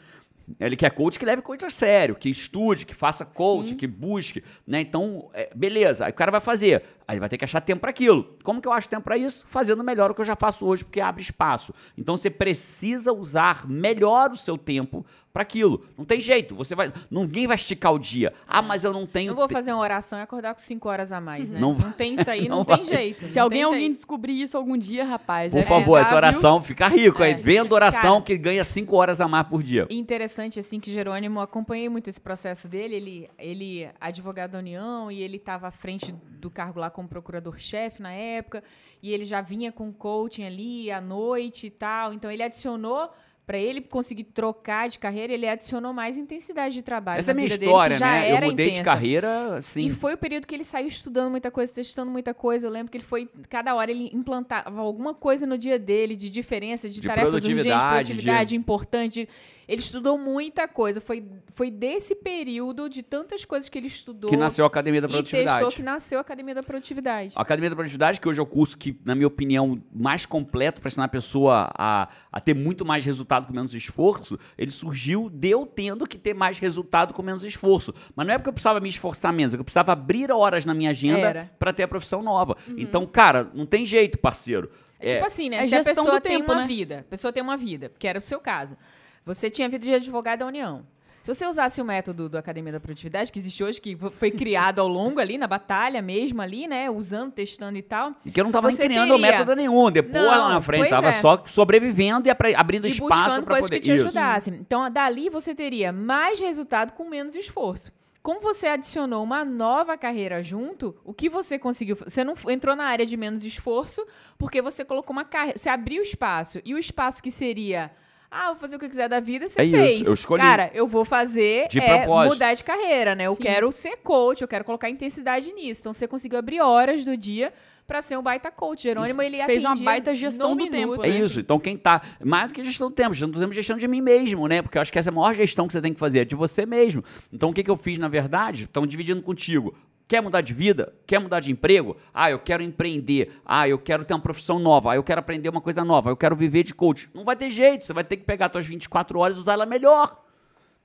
[0.59, 3.77] Ele quer coach que leve coach a sério, que estude, que faça coach, Sim.
[3.77, 4.81] que busque, né?
[4.81, 6.05] Então, é, beleza.
[6.07, 6.83] Aí o cara vai fazer.
[7.11, 8.37] Aí ele vai ter que achar tempo para aquilo.
[8.45, 9.45] Como que eu acho tempo para isso?
[9.49, 11.75] Fazendo melhor o que eu já faço hoje, porque abre espaço.
[11.99, 15.85] Então você precisa usar melhor o seu tempo para aquilo.
[15.97, 16.55] Não tem jeito.
[16.55, 18.33] Você vai, ninguém vai esticar o dia.
[18.47, 21.13] Ah, mas eu não tenho Não vou fazer uma oração e acordar com 5 horas
[21.13, 21.59] a mais, né?
[21.59, 22.85] Não Não, tem isso aí, não, não tem vai.
[22.85, 23.27] jeito.
[23.27, 23.95] Se não alguém, alguém jeito.
[23.95, 25.53] descobrir isso algum dia, rapaz.
[25.53, 26.17] Por é favor, essa tá, viu?
[26.17, 27.33] oração fica rico aí.
[27.33, 27.35] É.
[27.35, 28.25] Vendo oração Cara.
[28.25, 29.87] que ganha 5 horas a mais por dia.
[29.91, 35.11] Interessante, assim, que Jerônimo, acompanhei muito esse processo dele, ele, ele é advogado da União
[35.11, 38.63] e ele estava à frente do cargo lá como procurador-chefe na época,
[39.03, 43.11] e ele já vinha com coaching ali à noite e tal, então ele adicionou,
[43.47, 47.35] para ele conseguir trocar de carreira, ele adicionou mais intensidade de trabalho Essa é a
[47.35, 48.31] minha dele, história, já né?
[48.31, 48.85] Eu mudei de intensa.
[48.85, 49.87] carreira, assim.
[49.87, 52.69] E foi o período que ele saiu estudando muita coisa, testando muita coisa.
[52.69, 56.31] Eu lembro que ele foi, cada hora ele implantava alguma coisa no dia dele, de
[56.31, 59.29] diferença, de, De tarefas urgentes, produtividade, produtividade, importante.
[59.71, 61.01] Ele estudou muita coisa.
[61.01, 61.25] Foi,
[61.55, 65.11] foi desse período, de tantas coisas que ele estudou Que nasceu a Academia da e
[65.13, 65.59] Produtividade.
[65.59, 67.33] testou, que nasceu a Academia da Produtividade.
[67.37, 70.81] A Academia da Produtividade, que hoje é o curso que, na minha opinião, mais completo
[70.81, 75.31] para ensinar a pessoa a, a ter muito mais resultado com menos esforço, ele surgiu
[75.31, 77.95] de eu tendo que ter mais resultado com menos esforço.
[78.17, 80.65] Mas não é porque eu precisava me esforçar menos, é que eu precisava abrir horas
[80.65, 82.57] na minha agenda para ter a profissão nova.
[82.77, 84.69] Então, cara, não tem jeito, parceiro.
[84.99, 85.59] É, tipo assim, né?
[85.59, 86.67] é Se a pessoa do tem tempo, uma né?
[86.67, 88.77] vida, a pessoa tem uma vida, que era o seu caso.
[89.25, 90.85] Você tinha vida de advogado da União.
[91.23, 94.79] Se você usasse o método da Academia da Produtividade, que existe hoje, que foi criado
[94.81, 96.89] ao longo ali, na batalha mesmo ali, né?
[96.89, 98.15] Usando, testando e tal.
[98.25, 99.31] E que eu não tava nem criando teria.
[99.31, 99.91] método nenhum.
[99.91, 101.21] Depois Não, lá na frente, pois tava é.
[101.21, 103.81] só sobrevivendo e abrindo e espaço para poder.
[103.81, 104.07] que te Isso.
[104.07, 104.55] ajudassem.
[104.55, 107.93] Então, dali você teria mais resultado com menos esforço.
[108.23, 111.97] Como você adicionou uma nova carreira junto, o que você conseguiu?
[111.97, 114.07] Você não entrou na área de menos esforço,
[114.39, 115.59] porque você colocou uma carreira.
[115.59, 116.61] Você abriu espaço.
[116.65, 117.91] E o espaço que seria.
[118.31, 120.07] Ah, vou fazer o que eu quiser da vida, você É isso, fez.
[120.07, 120.41] eu escolhi.
[120.41, 122.33] Cara, eu vou fazer De é, propósito.
[122.35, 123.25] mudar de carreira, né?
[123.27, 123.43] Eu Sim.
[123.43, 125.81] quero ser coach, eu quero colocar intensidade nisso.
[125.81, 127.53] Então você conseguiu abrir horas do dia
[127.89, 128.85] pra ser um baita coach.
[128.85, 131.05] Jerônimo, ele Fez uma baita gestão do tempo.
[131.05, 131.19] É né?
[131.19, 131.41] isso.
[131.41, 132.01] Então, quem tá.
[132.25, 134.63] Mais do que gestão do tempo, gestão do tempo, gestão de mim mesmo, né?
[134.63, 136.25] Porque eu acho que essa é a maior gestão que você tem que fazer, é
[136.25, 137.03] de você mesmo.
[137.33, 138.65] Então, o que, que eu fiz, na verdade?
[138.65, 139.75] Estão dividindo contigo.
[140.11, 140.93] Quer mudar de vida?
[141.07, 141.97] Quer mudar de emprego?
[142.13, 143.31] Ah, eu quero empreender.
[143.47, 144.91] Ah, eu quero ter uma profissão nova.
[144.91, 146.11] Ah, eu quero aprender uma coisa nova.
[146.11, 147.09] Eu quero viver de coach.
[147.15, 147.85] Não vai ter jeito.
[147.85, 150.21] Você vai ter que pegar suas 24 horas e usar ela melhor.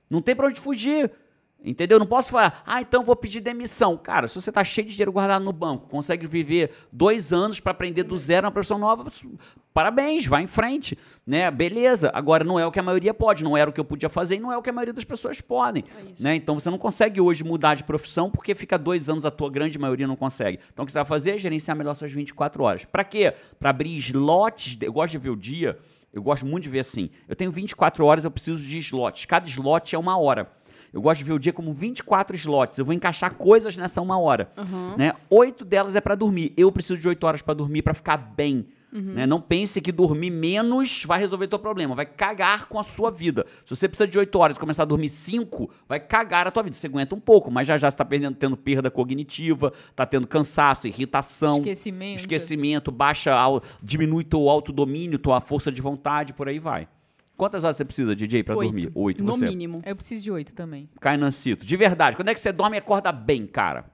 [0.08, 1.10] Não tem pra onde fugir.
[1.64, 1.98] Entendeu?
[1.98, 3.96] Não posso falar, ah, então vou pedir demissão.
[3.96, 7.72] Cara, se você tá cheio de dinheiro guardado no banco, consegue viver dois anos para
[7.72, 9.10] aprender do zero uma profissão nova,
[9.74, 11.50] parabéns, vai em frente, né?
[11.50, 12.10] Beleza.
[12.14, 14.36] Agora, não é o que a maioria pode, não era o que eu podia fazer
[14.36, 15.84] e não é o que a maioria das pessoas podem.
[16.20, 16.36] né?
[16.36, 19.78] Então, você não consegue hoje mudar de profissão porque fica dois anos, a tua grande
[19.78, 20.60] maioria não consegue.
[20.72, 22.84] Então, o que você vai fazer é gerenciar melhor suas 24 horas.
[22.84, 23.34] Para quê?
[23.58, 25.76] Para abrir slots, de- eu gosto de ver o dia,
[26.12, 29.24] eu gosto muito de ver assim, eu tenho 24 horas, eu preciso de slots.
[29.26, 30.48] Cada slot é uma hora.
[30.96, 32.78] Eu gosto de ver o dia como 24 slots.
[32.78, 34.50] Eu vou encaixar coisas nessa uma hora.
[34.96, 35.12] Né?
[35.28, 36.54] Oito delas é para dormir.
[36.56, 38.66] Eu preciso de oito horas para dormir para ficar bem.
[38.90, 39.26] Né?
[39.26, 41.94] Não pense que dormir menos vai resolver teu problema.
[41.94, 43.44] Vai cagar com a sua vida.
[43.66, 46.62] Se você precisa de oito horas e começar a dormir cinco, vai cagar a tua
[46.62, 46.74] vida.
[46.74, 50.26] Você aguenta um pouco, mas já já você tá perdendo, tendo perda cognitiva, tá tendo
[50.26, 51.58] cansaço, irritação.
[51.58, 52.20] Esquecimento.
[52.20, 53.34] Esquecimento, baixa,
[53.82, 56.88] diminui teu autodomínio, tua força de vontade, por aí vai.
[57.36, 58.68] Quantas horas você precisa, DJ, pra Oito.
[58.68, 58.90] dormir?
[58.94, 59.44] Oito, No você.
[59.46, 59.82] mínimo.
[59.84, 60.88] Eu preciso de oito também.
[61.00, 61.66] Cainancito.
[61.66, 63.84] De verdade, quando é que você dorme e acorda bem, cara?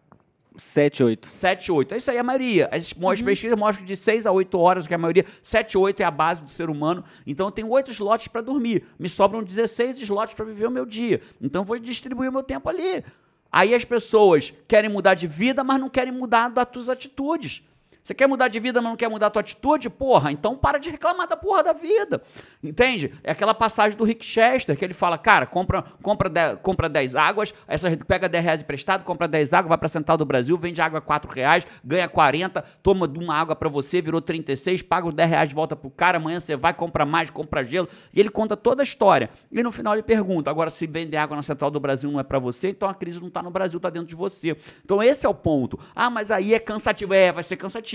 [0.55, 1.26] 7, 8.
[1.26, 1.94] 7, 8.
[1.94, 2.68] É isso aí, a maioria.
[2.70, 6.00] As, as pesquisas mostram que de 6 a 8 horas, que a maioria, 7, 8
[6.00, 7.02] é a base do ser humano.
[7.26, 8.85] Então eu tenho 8 slots para dormir.
[8.98, 11.20] Me sobram 16 slots para viver o meu dia.
[11.40, 13.02] Então eu vou distribuir o meu tempo ali.
[13.50, 17.62] Aí as pessoas querem mudar de vida, mas não querem mudar das suas atitudes.
[18.05, 19.88] Você quer mudar de vida, mas não quer mudar a tua atitude?
[19.88, 22.21] Porra, então para de reclamar da porra da vida.
[22.62, 23.15] Entende?
[23.23, 27.15] É aquela passagem do Rick Chester que ele fala, cara, compra, compra, 10, compra 10
[27.15, 30.59] águas, essa gente pega 10 reais emprestado, compra 10 águas, vai pra Central do Brasil,
[30.59, 34.83] vende água a 4 reais, ganha 40, toma de uma água pra você, virou 36,
[34.83, 37.88] paga os 10 reais de volta pro cara, amanhã você vai, compra mais, compra gelo.
[38.12, 39.31] E ele conta toda a história.
[39.51, 42.25] E no final ele pergunta, agora se vender água na Central do Brasil não é
[42.25, 44.57] pra você, então a crise não tá no Brasil, tá dentro de você.
[44.85, 45.79] Então esse é o ponto.
[45.95, 47.15] Ah, mas aí é cansativo.
[47.15, 47.91] É, vai ser cansativo.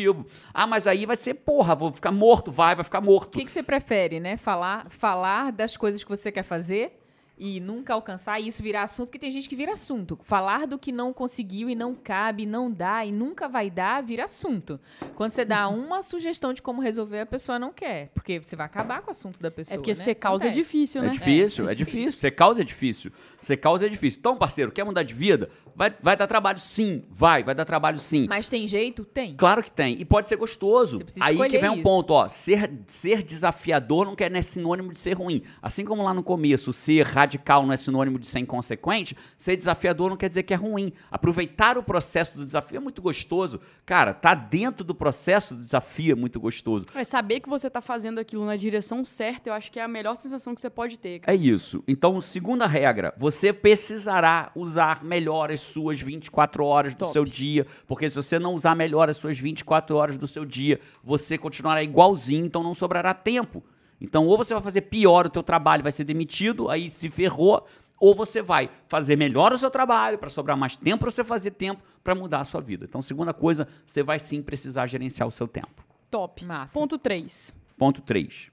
[0.54, 3.38] Ah, mas aí vai ser, porra, vou ficar morto, vai, vai ficar O morto.
[3.38, 4.38] que, que você prefere, né?
[4.38, 7.00] Falar, falar das coisas que você quer fazer
[7.38, 10.18] e nunca alcançar e isso virar assunto, porque tem gente que vira assunto.
[10.24, 14.26] Falar do que não conseguiu e não cabe, não dá e nunca vai dar, vira
[14.26, 14.80] assunto.
[15.16, 18.66] Quando você dá uma sugestão de como resolver, a pessoa não quer, porque você vai
[18.66, 19.76] acabar com o assunto da pessoa.
[19.76, 20.04] É porque né?
[20.04, 21.10] ser causa é difícil, né?
[21.10, 22.20] É difícil, é, difícil.
[22.20, 23.12] Ser causa é difícil.
[23.42, 24.20] Ser causa é difícil.
[24.20, 25.50] Então, parceiro, quer mudar de vida?
[25.76, 27.04] Vai, vai dar trabalho sim.
[27.10, 28.26] Vai, vai dar trabalho sim.
[28.28, 29.06] Mas tem jeito?
[29.06, 29.36] Tem.
[29.36, 30.00] Claro que tem.
[30.00, 31.00] E pode ser gostoso.
[31.06, 31.84] Você Aí que vem um isso.
[31.84, 32.28] ponto, ó.
[32.28, 35.44] Ser, ser desafiador não quer não é sinônimo de ser ruim.
[35.62, 40.10] Assim como lá no começo, ser radical não é sinônimo de ser inconsequente, ser desafiador
[40.10, 40.92] não quer dizer que é ruim.
[41.12, 43.60] Aproveitar o processo do desafio é muito gostoso.
[43.86, 46.86] Cara, tá dentro do processo do desafio é muito gostoso.
[46.94, 49.88] Mas saber que você tá fazendo aquilo na direção certa, eu acho que é a
[49.88, 51.20] melhor sensação que você pode ter.
[51.20, 51.38] cara.
[51.38, 51.84] É isso.
[51.88, 57.14] Então, segunda regra, você precisará usar melhor as suas 24 horas do Top.
[57.14, 60.80] seu dia, porque se você não usar melhor as suas 24 horas do seu dia,
[61.04, 63.64] você continuará igualzinho, então não sobrará tempo.
[64.00, 67.66] Então, ou você vai fazer pior o teu trabalho, vai ser demitido, aí se ferrou,
[68.00, 71.52] ou você vai fazer melhor o seu trabalho para sobrar mais tempo para você fazer
[71.52, 72.86] tempo para mudar a sua vida.
[72.88, 75.84] Então, segunda coisa, você vai sim precisar gerenciar o seu tempo.
[76.12, 76.46] Top.
[76.46, 76.74] Massa.
[76.74, 77.54] Ponto 3.
[77.78, 78.52] Ponto 3.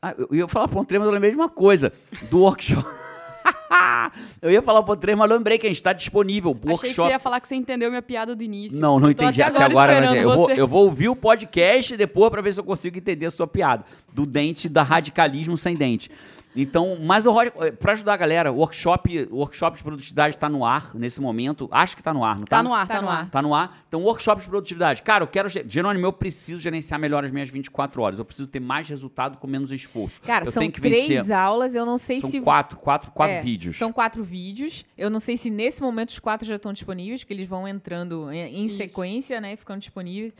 [0.00, 1.92] Ah, eu ia falar 3, mas eu lembrei de uma coisa.
[2.30, 2.86] Do workshop.
[4.40, 6.52] eu ia falar ponto 3, mas eu lembrei que a gente está disponível.
[6.52, 7.08] Achei que Workshop.
[7.08, 8.80] você ia falar que você entendeu minha piada do início.
[8.80, 9.92] Não, não entendi até até agora.
[9.92, 12.64] agora mas esperando eu, vou, eu vou ouvir o podcast depois para ver se eu
[12.64, 13.84] consigo entender a sua piada.
[14.12, 16.10] Do dente, da radicalismo sem dente.
[16.60, 17.32] Então, mas o
[17.78, 21.68] para ajudar a galera, o workshop, o workshop de produtividade está no ar nesse momento.
[21.70, 23.30] Acho que está no ar, não Tá no ar, tá, no ar.
[23.30, 23.78] Tá no ar.
[23.86, 25.02] Então, workshop de produtividade.
[25.02, 25.48] Cara, eu quero.
[25.48, 28.18] Jerônimo, eu preciso gerenciar melhor as minhas 24 horas.
[28.18, 30.20] Eu preciso ter mais resultado com menos esforço.
[30.22, 31.32] Cara, eu são tenho que três vencer.
[31.36, 32.40] aulas, eu não sei São se.
[32.40, 33.76] quatro, quatro, quatro É, vídeos.
[33.78, 34.84] São quatro vídeos.
[34.96, 38.32] Eu não sei se nesse momento os quatro já estão disponíveis, que eles vão entrando
[38.32, 38.76] em, em Isso.
[38.78, 39.54] sequência, né?
[39.54, 40.32] Ficando disponíveis.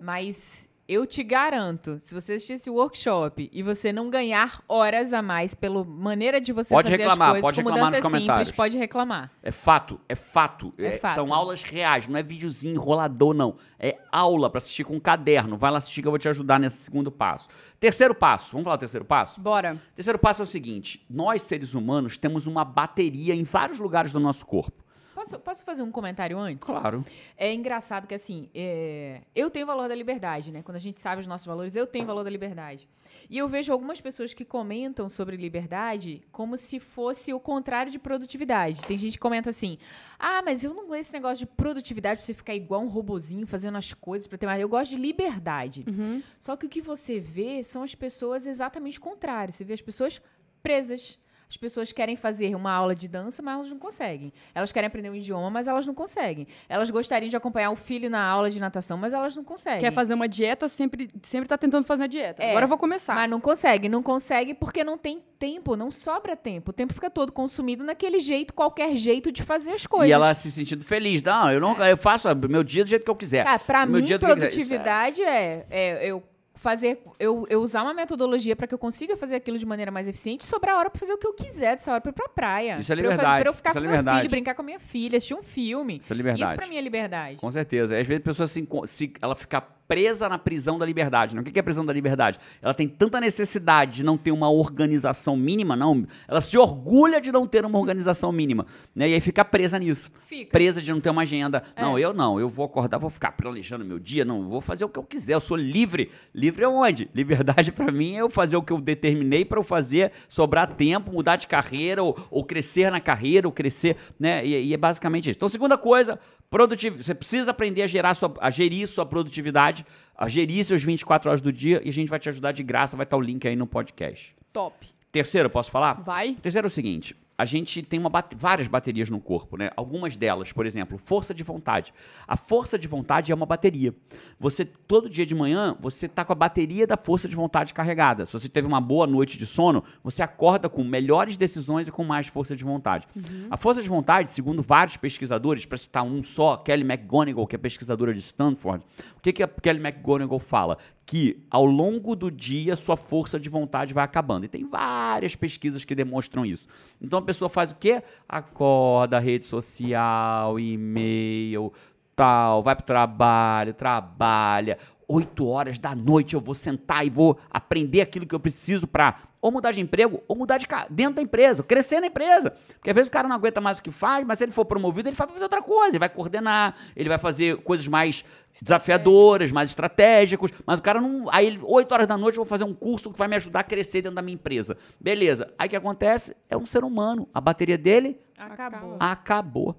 [0.00, 5.20] Mas eu te garanto, se você assistir esse workshop e você não ganhar horas a
[5.20, 8.12] mais pela maneira de você Pode fazer reclamar, as coisas pode com reclamar mudança nos
[8.12, 8.48] comentários.
[8.48, 9.30] simples, pode reclamar.
[9.42, 10.72] É fato, é fato.
[10.78, 11.14] É É- fato.
[11.16, 13.56] São aulas reais, não é videozinho enrolador, não.
[13.78, 15.56] É aula para assistir com um caderno.
[15.56, 17.48] Vai lá assistir que eu vou te ajudar nesse segundo passo.
[17.80, 19.40] Terceiro passo, vamos falar do terceiro passo?
[19.40, 19.76] Bora.
[19.94, 24.20] Terceiro passo é o seguinte: nós, seres humanos, temos uma bateria em vários lugares do
[24.20, 24.85] nosso corpo.
[25.26, 26.66] Posso, posso fazer um comentário antes?
[26.66, 27.04] Claro.
[27.36, 30.62] É engraçado que, assim, é, eu tenho valor da liberdade, né?
[30.62, 32.88] Quando a gente sabe os nossos valores, eu tenho valor da liberdade.
[33.28, 37.98] E eu vejo algumas pessoas que comentam sobre liberdade como se fosse o contrário de
[37.98, 38.80] produtividade.
[38.82, 39.78] Tem gente que comenta assim:
[40.18, 43.46] ah, mas eu não gosto desse negócio de produtividade pra você ficar igual um robozinho
[43.46, 44.60] fazendo as coisas pra ter mais.
[44.60, 45.84] Eu gosto de liberdade.
[45.88, 46.22] Uhum.
[46.40, 49.56] Só que o que você vê são as pessoas exatamente contrárias.
[49.56, 50.20] Você vê as pessoas
[50.62, 51.18] presas.
[51.48, 54.32] As pessoas querem fazer uma aula de dança, mas elas não conseguem.
[54.54, 56.46] Elas querem aprender um idioma, mas elas não conseguem.
[56.68, 59.80] Elas gostariam de acompanhar o filho na aula de natação, mas elas não conseguem.
[59.80, 62.42] Quer fazer uma dieta, sempre, sempre tá tentando fazer a dieta.
[62.42, 63.14] É, Agora eu vou começar.
[63.14, 63.88] Mas não consegue.
[63.88, 66.70] Não consegue porque não tem tempo, não sobra tempo.
[66.70, 70.08] O tempo fica todo consumido naquele jeito, qualquer jeito de fazer as coisas.
[70.08, 71.22] E ela se sentindo feliz.
[71.22, 73.44] Não, eu não, eu faço meu dia do jeito que eu quiser.
[73.44, 76.22] Cara, pra Meu mim, é- produtividade é, é eu
[76.66, 80.08] fazer, eu, eu usar uma metodologia pra que eu consiga fazer aquilo de maneira mais
[80.08, 82.78] eficiente sobrar hora pra fazer o que eu quiser dessa hora pra ir pra praia.
[82.80, 84.18] Isso é Pra eu fazer- liberdade, Pra eu ficar isso é com meu liberdade.
[84.18, 85.98] filho, brincar com a minha filha, assistir um filme.
[86.02, 86.42] Isso é liberdade.
[86.50, 87.36] Isso pra mim é liberdade.
[87.36, 87.96] Com certeza.
[87.96, 91.34] Às vezes a pessoa se, se ela fica presa na prisão da liberdade.
[91.34, 91.42] Não?
[91.42, 92.38] O que é a prisão da liberdade?
[92.60, 96.06] Ela tem tanta necessidade de não ter uma organização mínima, não.
[96.26, 98.66] Ela se orgulha de não ter uma organização mínima.
[98.94, 99.10] Né?
[99.10, 100.10] E aí fica presa nisso.
[100.26, 100.50] Fica.
[100.50, 101.62] Presa de não ter uma agenda.
[101.74, 101.82] É.
[101.82, 102.40] Não, eu não.
[102.40, 104.24] Eu vou acordar, vou ficar planejando meu dia.
[104.24, 105.34] Não, vou fazer o que eu quiser.
[105.34, 106.10] Eu sou livre.
[106.34, 107.08] Livre é onde?
[107.14, 111.12] Liberdade pra mim é eu fazer o que eu determinei pra eu fazer, sobrar tempo,
[111.12, 114.44] mudar de carreira, ou, ou crescer na carreira, ou crescer, né?
[114.44, 115.36] E, e é basicamente isso.
[115.36, 116.18] Então, segunda coisa,
[116.50, 117.04] produtividade.
[117.04, 119.84] Você precisa aprender a, gerar sua, a gerir sua produtividade,
[120.16, 122.96] a gerir seus 24 horas do dia, e a gente vai te ajudar de graça.
[122.96, 124.34] Vai estar o link aí no podcast.
[124.52, 124.86] Top.
[125.10, 125.94] Terceiro, posso falar?
[125.94, 126.34] Vai.
[126.34, 129.70] Terceiro é o seguinte: a gente tem uma bate- várias baterias no corpo, né?
[129.76, 131.92] Algumas delas, por exemplo, força de vontade.
[132.26, 133.94] A força de vontade é uma bateria.
[134.40, 138.24] Você todo dia de manhã, você tá com a bateria da força de vontade carregada.
[138.26, 142.04] Se você teve uma boa noite de sono, você acorda com melhores decisões e com
[142.04, 143.06] mais força de vontade.
[143.50, 147.58] A força de vontade, segundo vários pesquisadores, para citar um só, Kelly McGonigal, que é
[147.58, 148.84] pesquisadora de Stanford,
[149.16, 150.78] o que, que a Kelly McGonigal fala?
[151.06, 154.44] Que ao longo do dia sua força de vontade vai acabando.
[154.44, 156.68] E tem várias pesquisas que demonstram isso.
[157.00, 158.02] Então a pessoa faz o quê?
[158.28, 161.72] Acorda, rede social, e-mail,
[162.16, 164.78] tal, vai pro trabalho, trabalha.
[165.08, 169.22] Oito horas da noite eu vou sentar e vou aprender aquilo que eu preciso para
[169.40, 172.50] ou mudar de emprego ou mudar de dentro da empresa, crescer na empresa.
[172.74, 174.64] Porque às vezes o cara não aguenta mais o que faz, mas se ele for
[174.64, 178.24] promovido, ele vai fazer outra coisa, ele vai coordenar, ele vai fazer coisas mais
[178.62, 181.28] desafiadoras, mais estratégicos, mas o cara não.
[181.30, 183.60] Aí, ele, 8 horas da noite, eu vou fazer um curso que vai me ajudar
[183.60, 184.76] a crescer dentro da minha empresa.
[185.00, 185.52] Beleza.
[185.58, 186.36] Aí o que acontece?
[186.48, 187.28] É um ser humano.
[187.32, 188.96] A bateria dele Acabou.
[188.98, 189.76] acabou.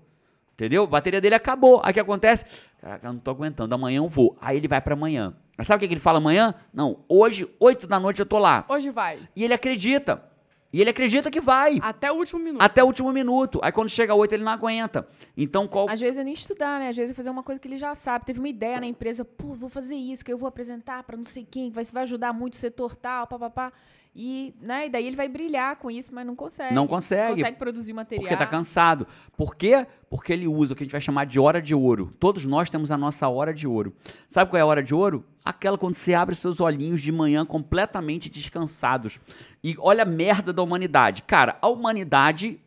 [0.53, 0.83] Entendeu?
[0.83, 1.81] A bateria dele acabou.
[1.83, 2.43] Aí o que acontece?
[2.81, 3.73] Caraca, eu não tô aguentando.
[3.75, 4.35] Amanhã eu vou.
[4.41, 5.33] Aí ele vai pra amanhã.
[5.57, 6.53] Mas sabe o que que ele fala amanhã?
[6.73, 8.65] Não, hoje, 8 da noite eu tô lá.
[8.69, 9.19] Hoje vai.
[9.35, 10.23] E ele acredita.
[10.71, 11.79] E ele acredita que vai.
[11.81, 12.61] Até o último minuto.
[12.61, 13.59] Até o último minuto.
[13.63, 15.07] Aí quando chega 8, ele não aguenta.
[15.35, 15.89] Então, qual.
[15.89, 16.89] Às vezes é nem estudar, né?
[16.89, 18.25] Às vezes é fazer uma coisa que ele já sabe.
[18.25, 21.23] Teve uma ideia na empresa, pô, vou fazer isso, que eu vou apresentar para não
[21.23, 23.71] sei quem, que vai, vai ajudar muito o setor tal, papapá.
[24.19, 26.73] E, né, e daí ele vai brilhar com isso, mas não consegue.
[26.73, 27.35] Não consegue.
[27.35, 28.23] Consegue produzir material.
[28.23, 29.05] Porque tá cansado.
[29.37, 29.85] Por quê?
[30.09, 32.11] Porque ele usa o que a gente vai chamar de hora de ouro.
[32.19, 33.93] Todos nós temos a nossa hora de ouro.
[34.31, 35.23] Sabe qual é a hora de ouro?
[35.45, 39.19] Aquela quando você abre seus olhinhos de manhã completamente descansados.
[39.63, 41.21] E olha a merda da humanidade.
[41.21, 42.59] Cara, a humanidade,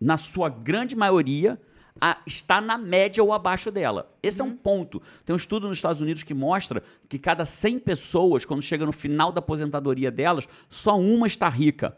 [0.00, 1.60] na sua grande maioria,
[2.00, 4.10] a- está na média ou abaixo dela.
[4.22, 5.00] Esse é um ponto.
[5.24, 8.92] Tem um estudo nos Estados Unidos que mostra que cada 100 pessoas, quando chega no
[8.92, 11.96] final da aposentadoria delas, só uma está rica.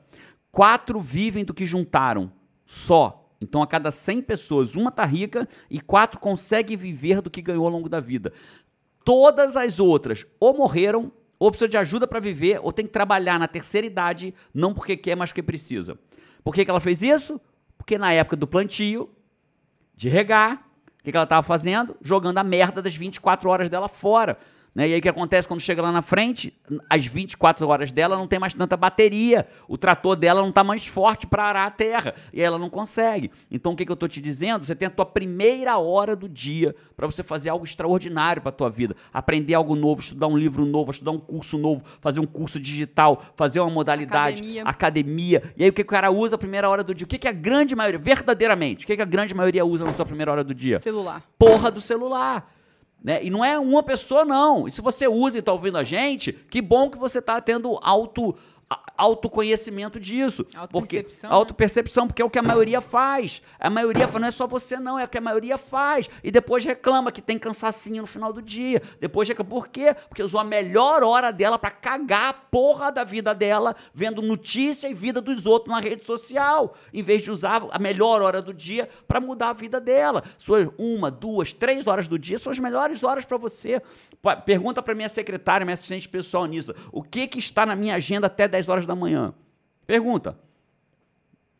[0.50, 2.30] Quatro vivem do que juntaram.
[2.64, 3.22] Só.
[3.40, 7.64] Então, a cada 100 pessoas, uma está rica e quatro conseguem viver do que ganhou
[7.66, 8.32] ao longo da vida.
[9.04, 13.38] Todas as outras ou morreram, ou precisam de ajuda para viver, ou tem que trabalhar
[13.38, 15.98] na terceira idade, não porque quer, mas porque precisa.
[16.42, 17.38] Por que, que ela fez isso?
[17.76, 19.10] Porque na época do plantio,
[19.96, 20.66] de regar,
[21.00, 21.96] o que, que ela estava fazendo?
[22.02, 24.38] Jogando a merda das 24 horas dela fora.
[24.76, 24.90] Né?
[24.90, 26.52] E aí o que acontece quando chega lá na frente?
[26.90, 29.48] As 24 horas dela não tem mais tanta bateria.
[29.66, 32.14] O trator dela não está mais forte para arar a terra.
[32.30, 33.30] E ela não consegue.
[33.50, 34.66] Então o que, que eu estou te dizendo?
[34.66, 38.52] Você tem a tua primeira hora do dia para você fazer algo extraordinário para a
[38.52, 38.94] tua vida.
[39.14, 43.24] Aprender algo novo, estudar um livro novo, estudar um curso novo, fazer um curso digital,
[43.34, 44.62] fazer uma modalidade, Academia.
[44.62, 45.54] academia.
[45.56, 47.06] E aí o que, que o cara usa a primeira hora do dia?
[47.06, 49.94] O que, que a grande maioria, verdadeiramente, o que, que a grande maioria usa na
[49.94, 50.80] sua primeira hora do dia?
[50.80, 51.22] Celular.
[51.38, 52.55] porra do celular.
[53.06, 53.22] Né?
[53.22, 54.66] E não é uma pessoa, não.
[54.66, 57.78] E se você usa e está ouvindo a gente, que bom que você está tendo
[57.80, 58.34] auto,
[58.96, 60.44] autoconhecimento disso.
[60.44, 61.36] Porque, Autopercepção, né?
[61.36, 63.42] autopercepção, porque é o que a maioria faz.
[63.60, 66.08] A maioria faz, não é só você, não, é o que a maioria faz.
[66.24, 68.82] E depois reclama que tem cansacinho no final do dia.
[69.00, 69.50] Depois reclama.
[69.50, 69.94] Por quê?
[70.08, 74.88] Porque usou a melhor hora dela para cagar a porra da vida dela, vendo notícia
[74.88, 76.74] e vida dos outros na rede social.
[76.92, 80.24] Em vez de usar a melhor hora do dia para mudar a vida dela.
[80.38, 83.80] Suas uma, duas, três horas do dia são as melhores horas para você.
[84.44, 86.74] Pergunta para minha secretária, minha assistente pessoal nisso.
[86.90, 89.32] O que, que está na minha agenda até 10 horas da manhã?
[89.86, 90.38] Pergunta.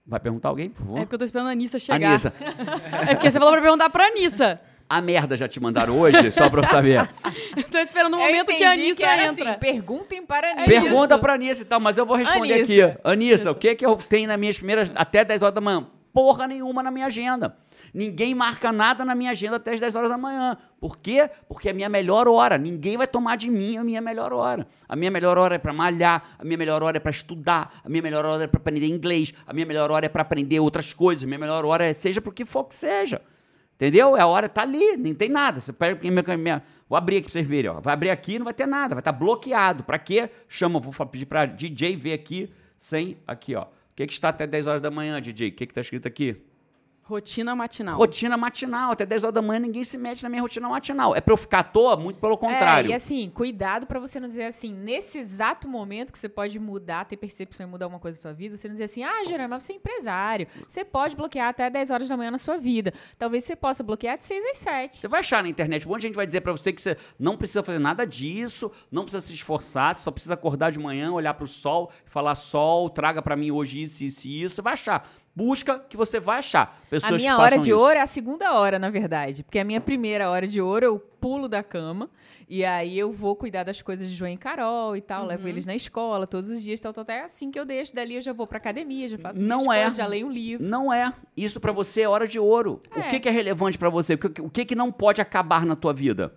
[0.07, 0.99] Vai perguntar alguém, por favor?
[0.99, 2.11] É porque eu tô esperando a Anissa chegar.
[2.11, 2.33] Anissa,
[3.09, 4.61] É porque você falou pra perguntar pra Anissa.
[4.89, 7.09] a merda já te mandaram hoje, só pra eu saber.
[7.57, 9.51] Eu tô esperando o Eu momento que a Anissa era entra.
[9.51, 10.67] Assim, perguntem para a Anissa.
[10.69, 12.87] Pergunta pra Anissa e tal, mas eu vou responder Anissa.
[12.87, 12.99] aqui.
[13.03, 15.87] Anissa, o que que eu tenho nas minhas primeiras, até 10 horas da manhã?
[16.13, 17.57] Porra nenhuma na minha agenda.
[17.97, 20.59] Ninguém marca nada na minha agenda até as 10 horas da manhã.
[20.79, 21.31] Por quê?
[21.49, 22.59] Porque é a minha melhor hora.
[22.59, 24.67] Ninguém vai tomar de mim a minha melhor hora.
[24.87, 27.89] A minha melhor hora é para malhar, a minha melhor hora é para estudar, a
[27.89, 30.93] minha melhor hora é para aprender inglês, a minha melhor hora é para aprender outras
[30.93, 33.23] coisas, a minha melhor hora é seja pro que for que seja.
[33.77, 34.15] Entendeu?
[34.15, 35.59] É a hora, tá ali, nem tem nada.
[35.63, 37.81] Você pega minha, minha- vou abrir aqui pra vocês verem, ó.
[37.81, 39.85] Vai abrir aqui, não vai ter nada, vai estar bloqueado.
[39.85, 40.29] Pra quê?
[40.51, 43.63] Chama, vou pedir pra DJ ver aqui, sem, aqui, ó.
[43.63, 45.49] O que que está até 10 horas da manhã, DJ?
[45.49, 46.37] O que que tá escrito aqui?
[47.09, 47.97] Rotina matinal.
[47.97, 48.91] Rotina matinal.
[48.91, 51.15] Até 10 horas da manhã ninguém se mete na minha rotina matinal.
[51.15, 51.97] É pra eu ficar à toa?
[51.97, 52.91] Muito pelo contrário.
[52.91, 56.59] É, e assim, cuidado pra você não dizer assim, nesse exato momento que você pode
[56.59, 59.25] mudar, ter percepção e mudar uma coisa na sua vida, você não dizer assim, ah,
[59.25, 60.49] Gerard, mas você é empresário.
[60.67, 62.93] Você pode bloquear até 10 horas da manhã na sua vida.
[63.17, 64.97] Talvez você possa bloquear de 6 às 7.
[64.97, 66.97] Você vai achar na internet, um monte de gente vai dizer pra você que você
[67.17, 71.13] não precisa fazer nada disso, não precisa se esforçar, você só precisa acordar de manhã,
[71.13, 74.57] olhar pro sol e falar: sol, traga pra mim hoje isso, isso e isso.
[74.57, 75.09] Você vai achar.
[75.37, 76.81] Busca que você vai achar.
[76.89, 77.79] Pessoas A que minha hora de isso.
[77.79, 79.43] ouro é a segunda hora, na verdade.
[79.43, 82.09] Porque a minha primeira hora de ouro eu pulo da cama.
[82.49, 85.23] E aí eu vou cuidar das coisas de João e Carol e tal.
[85.23, 85.27] Uhum.
[85.29, 87.15] Levo eles na escola todos os dias, tal, tal, tal.
[87.17, 87.95] É assim que eu deixo.
[87.95, 89.81] Dali eu já vou pra academia, já faço Não é.
[89.83, 90.65] coisas, já leio um livro.
[90.65, 91.13] Não é.
[91.37, 92.81] Isso pra você é hora de ouro.
[92.97, 93.11] O É.
[93.11, 94.15] que, que é relevante pra você?
[94.15, 96.33] O que, o que, que não pode acabar na tua vida?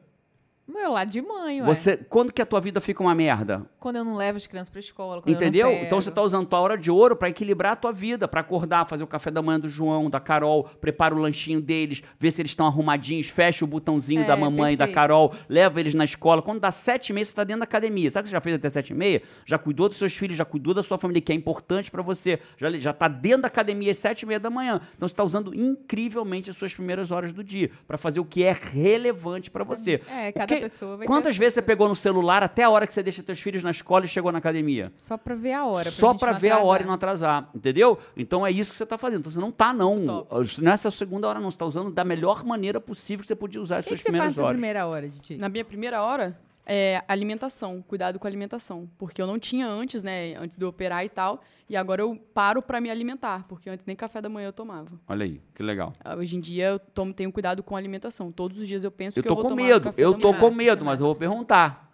[0.72, 1.68] Meu lado de mãe, ué.
[1.68, 3.66] Você, quando que a tua vida fica uma merda?
[3.80, 5.24] Quando eu não levo as crianças pra escola.
[5.26, 5.72] Entendeu?
[5.72, 8.88] Então você tá usando tua hora de ouro pra equilibrar a tua vida, pra acordar,
[8.88, 12.40] fazer o café da manhã do João, da Carol, prepara o lanchinho deles, vê se
[12.42, 14.96] eles estão arrumadinhos, fecha o botãozinho É, da mamãe e da perfeito.
[14.96, 16.42] Carol, leva eles na escola.
[16.42, 18.12] Quando dá sete e meia, você tá dentro da academia.
[18.12, 19.24] Sabe o que você já fez até sete e meia?
[19.48, 22.40] Já cuidou dos seus filhos, já cuidou da sua família, que é importante pra você.
[22.58, 24.80] Já, já tá dentro da academia às sete e meia da manhã.
[24.96, 28.44] Então você tá usando incrivelmente as suas primeiras horas do dia pra fazer o que
[28.44, 30.02] é relevante pra você.
[30.08, 33.22] É, cada Pessoa Quantas vezes você pegou no celular até a hora que você deixa
[33.24, 34.84] teus filhos na escola e chegou na academia?
[34.96, 35.90] Só pra ver a hora.
[35.92, 37.98] Só pra não ver a hora e não atrasar, entendeu?
[38.16, 39.20] Então é isso que você tá fazendo.
[39.22, 40.26] Então você não tá, não.
[40.60, 41.50] Nessa segunda hora, não.
[41.52, 44.02] Você tá usando da melhor maneira possível que você podia usar as O que, suas
[44.04, 44.56] que você faz primeiras na sua horas.
[44.56, 45.38] primeira hora, Didi?
[45.38, 46.38] Na minha primeira hora,
[46.72, 48.88] é alimentação, cuidado com a alimentação.
[48.98, 50.36] Porque eu não tinha antes, né?
[50.36, 51.42] Antes de eu operar e tal.
[51.68, 54.90] E agora eu paro pra me alimentar, porque antes nem café da manhã eu tomava.
[55.08, 55.94] Olha aí, que legal.
[56.04, 58.32] Ah, Hoje em dia eu tomo, tenho cuidado com a alimentação.
[58.32, 60.32] Todos os dias eu penso Eu que tô eu vou com tomar medo, eu tô
[60.32, 60.40] manhã.
[60.40, 61.89] com medo, mas eu vou perguntar.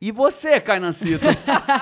[0.00, 1.24] E você, Cainancito?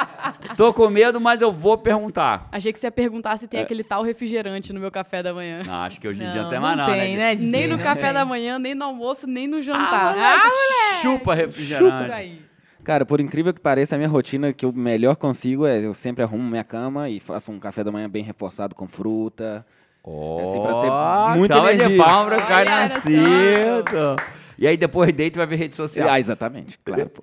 [0.57, 2.48] tô com medo, mas eu vou perguntar.
[2.50, 3.37] Achei que você ia perguntar É.
[3.37, 5.62] se tem aquele tal refrigerante no meu café da manhã.
[5.66, 7.22] Não, acho que hoje em dia não Não, tem mais não não, tem, né?
[7.31, 7.50] né, Didi?
[7.50, 10.14] Nem no Não café da manhã, nem no almoço, nem no Ah, jantar.
[10.14, 12.12] moleque, chupa Isso refrigerante.
[12.12, 12.42] aí.
[12.83, 16.22] Cara, por incrível que pareça, a minha rotina que eu melhor consigo é eu sempre
[16.24, 19.66] arrumo minha cama e faço um café da manhã bem reforçado com fruta.
[20.02, 22.02] Ó, assim, pra ter muita salva de energia.
[22.05, 24.16] palma pro Olha, Cainancito.
[24.59, 26.09] E aí depois deita e vai ver rede social.
[26.11, 27.11] Ah, exatamente, claro.
[27.11, 27.23] pô.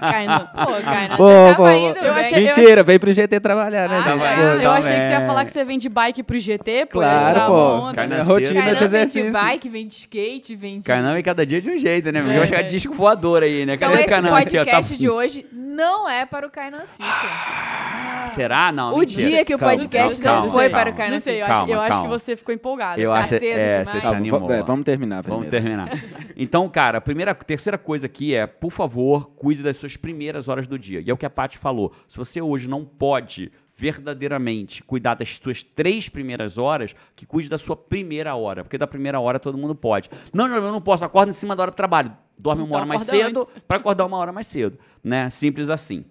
[0.00, 0.46] Kainan.
[0.46, 3.96] Pô, Kainan, Pô, você pô, tava indo eu achei- Mentira, veio pro GT trabalhar, né,
[3.98, 4.20] Ah, gente?
[4.22, 4.34] tá.
[4.36, 5.26] Pô, eu achei que você ia é.
[5.26, 6.98] falar que você vem de bike pro GT, pô.
[7.00, 7.52] Claro, ia tirar pô.
[7.52, 7.94] uma onda.
[7.94, 8.32] Kainan Minha cedo.
[8.32, 9.32] rotina de Kainan vem de exercício.
[9.32, 10.86] bike, vem de skate, vem de...
[10.86, 12.20] Kainan é cada dia de um jeito, né?
[12.20, 12.38] Porque É.
[12.38, 13.74] vai chegar disco voador aí, né?
[13.74, 14.64] Então Cadê o esse Kainan aqui, ó?
[14.64, 18.09] Tá- podcast de hoje não é para o Kainan Sica.
[18.34, 18.72] Será?
[18.72, 19.28] Não, O mentira.
[19.28, 20.78] dia que o Calma, podcast calma, não foi calma.
[20.78, 22.18] para o Kainan Não sei, eu, acho, eu Calma, acho que calma.
[22.18, 23.00] você ficou empolgado.
[23.00, 23.18] Eu tá?
[23.20, 23.88] acho cedo é, demais.
[23.88, 24.48] você se Calma, animou.
[24.48, 25.78] va- é, vamos terminar Vamos primeiro.
[25.86, 26.32] terminar.
[26.36, 30.66] Então, cara, a primeira, terceira coisa aqui é, por favor, cuide das suas primeiras horas
[30.66, 31.00] do dia.
[31.00, 31.92] E é o que a Paty falou.
[32.08, 37.56] Se você hoje não pode verdadeiramente cuidar das suas três primeiras horas, que cuide da
[37.58, 38.62] sua primeira hora.
[38.62, 40.10] Porque da primeira hora todo mundo pode.
[40.34, 41.04] Não, não, eu não posso.
[41.04, 42.12] Acorda em cima da hora do trabalho.
[42.38, 44.78] Dorme uma Então hora mais acorda cedo para acordar uma hora mais cedo.
[45.02, 45.28] Né?
[45.30, 46.04] Simples assim.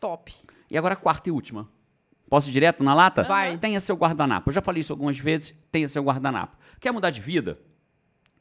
[0.00, 0.32] Top.
[0.70, 1.68] E agora a quarta e última.
[2.28, 3.22] Posso ir direto na lata?
[3.22, 3.56] Vai.
[3.56, 4.50] Tenha seu guardanapo.
[4.50, 5.54] Eu já falei isso algumas vezes.
[5.72, 6.56] Tenha seu guardanapo.
[6.78, 7.58] Quer mudar de vida?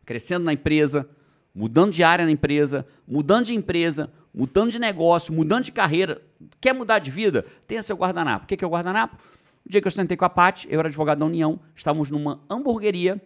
[0.05, 1.09] Crescendo na empresa,
[1.55, 6.21] mudando de área na empresa, mudando de empresa, mudando de negócio, mudando de carreira.
[6.59, 7.45] Quer mudar de vida?
[7.65, 8.45] Tenha seu guardanapo.
[8.45, 9.17] O que é o guardanapo?
[9.65, 12.41] O dia que eu sentei com a Paty, eu era advogado da União, estávamos numa
[12.49, 13.21] hamburgueria,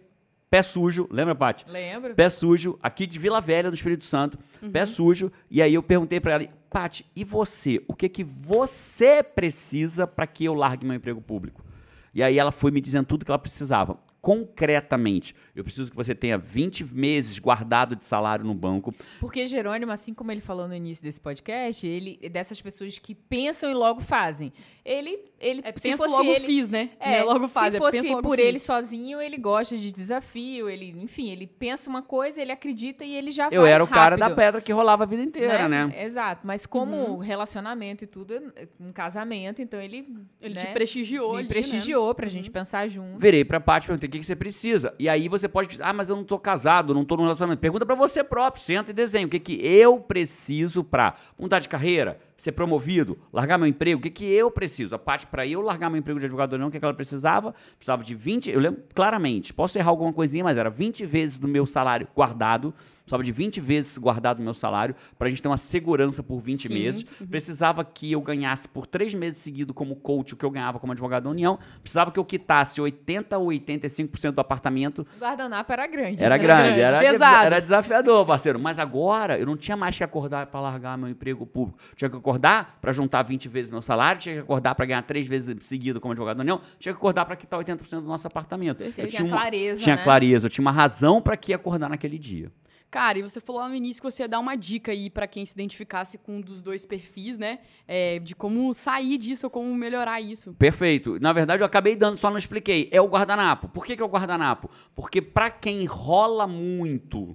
[0.52, 1.08] pé sujo.
[1.10, 1.64] Lembra, Paty?
[1.66, 2.14] Lembro?
[2.14, 4.38] Pé sujo, aqui de Vila Velha, do Espírito Santo,
[4.70, 5.32] pé sujo.
[5.50, 7.82] E aí eu perguntei pra ela, Paty, e você?
[7.88, 11.64] O que que você precisa para que eu largue meu emprego público?
[12.12, 13.96] E aí ela foi me dizendo tudo que ela precisava.
[14.22, 18.94] Concretamente, eu preciso que você tenha 20 meses guardado de salário no banco.
[19.18, 23.16] Porque Jerônimo, assim como ele falou no início desse podcast, ele é dessas pessoas que
[23.16, 24.52] pensam e logo fazem.
[24.84, 26.90] Ele, ele É, se penso fosse logo ele, fiz, né?
[27.00, 28.46] É, é logo faz, se é fosse penso logo por fiz.
[28.46, 33.12] ele sozinho, ele gosta de desafio, ele, enfim, ele pensa uma coisa, ele acredita e
[33.14, 35.68] ele já Eu vai era o cara da rápido, pedra que rolava a vida inteira,
[35.68, 35.92] né?
[36.00, 40.06] Exato, mas como relacionamento e tudo, um casamento, então ele,
[40.40, 43.18] Ele né, te prestigiou me ali, prestigiou pra gente pensar junto.
[43.18, 44.94] Virei pra Paty e perguntei que, que você precisa.
[44.98, 47.60] E aí você pode dizer, ah, mas eu não tô casado, não tô num relacionamento.
[47.60, 49.26] Pergunta pra você próprio, senta e desenha.
[49.26, 53.98] O que, que eu preciso pra mudar de carreira, ser promovido, largar meu emprego?
[53.98, 54.94] O que, que eu preciso?
[54.94, 57.54] A Paty, pra eu largar meu emprego de advogado não, o que, que ela precisava?
[57.76, 61.48] Precisava de 20, eu lembro claramente, posso errar alguma coisinha, mas era 20 vezes do
[61.48, 62.74] meu salário guardado.
[63.04, 66.68] Precisava de 20 vezes guardado o meu salário pra gente ter uma segurança por 20
[66.68, 67.02] Sim, meses.
[67.28, 70.92] Precisava que eu ganhasse por três meses seguidos como coach o que eu ganhava como
[70.92, 71.58] advogado da União.
[71.82, 75.06] Precisava que eu quitasse 80 ou 85% do apartamento.
[75.16, 76.22] O guardanapo era grande.
[76.22, 76.42] Era né?
[76.42, 77.46] grande, grande, era, pesado.
[77.46, 78.58] era desafiador, parceiro.
[78.60, 81.78] Mas agora eu não tinha mais que acordar para largar meu emprego público.
[81.96, 85.26] Tinha que acordar para juntar 20 vezes meu salário, tinha que acordar para ganhar três
[85.26, 88.82] vezes seguido como advogado da União, tinha que acordar para quitar 80% do nosso apartamento.
[88.84, 90.04] Você Eu tinha uma- clareza, Tinha né?
[90.04, 92.50] clareza, eu tinha uma razão para que acordar naquele dia.
[92.92, 95.26] Cara, e você falou lá no início que você ia dar uma dica aí pra
[95.26, 97.60] quem se identificasse com um dos dois perfis, né?
[97.88, 100.52] É, de como sair disso ou como melhorar isso.
[100.58, 101.18] Perfeito.
[101.18, 102.90] Na verdade, eu acabei dando, só não expliquei.
[102.92, 103.66] É o guardanapo.
[103.70, 104.68] Por que, que é o guardanapo?
[104.94, 107.34] Porque para quem rola muito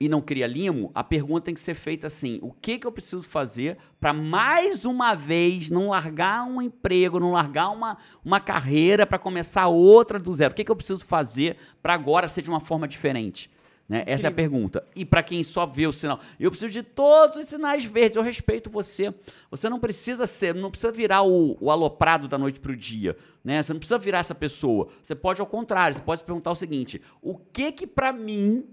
[0.00, 2.92] e não cria limo, a pergunta tem que ser feita assim: o que, que eu
[2.92, 9.06] preciso fazer para mais uma vez não largar um emprego, não largar uma, uma carreira
[9.06, 10.52] para começar outra do zero?
[10.52, 13.50] O que, que eu preciso fazer para agora ser de uma forma diferente?
[13.88, 14.04] Né?
[14.06, 14.84] Essa é a pergunta.
[14.94, 18.16] E para quem só vê o sinal, eu preciso de todos os sinais verdes.
[18.16, 19.14] Eu respeito você.
[19.50, 23.16] Você não precisa ser, não precisa virar o, o aloprado da noite para o dia.
[23.42, 23.62] Né?
[23.62, 24.88] Você não precisa virar essa pessoa.
[25.02, 28.66] Você pode, ao contrário, você pode se perguntar o seguinte: o que que para mim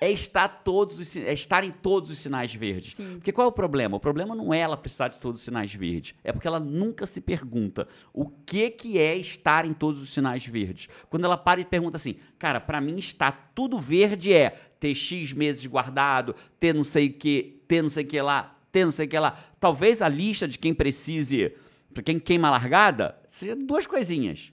[0.00, 2.94] é estar, todos os, é estar em todos os sinais verdes.
[2.94, 3.14] Sim.
[3.14, 3.96] Porque qual é o problema?
[3.96, 6.14] O problema não é ela precisar de todos os sinais verdes.
[6.22, 10.46] É porque ela nunca se pergunta o que, que é estar em todos os sinais
[10.46, 10.88] verdes.
[11.10, 15.32] Quando ela para e pergunta assim, cara, para mim estar tudo verde é ter X
[15.32, 18.92] meses guardado, ter não sei o que, ter não sei o que lá, ter não
[18.92, 19.36] sei o que lá.
[19.58, 21.52] Talvez a lista de quem precise,
[21.92, 24.52] para quem queima a largada, seja duas coisinhas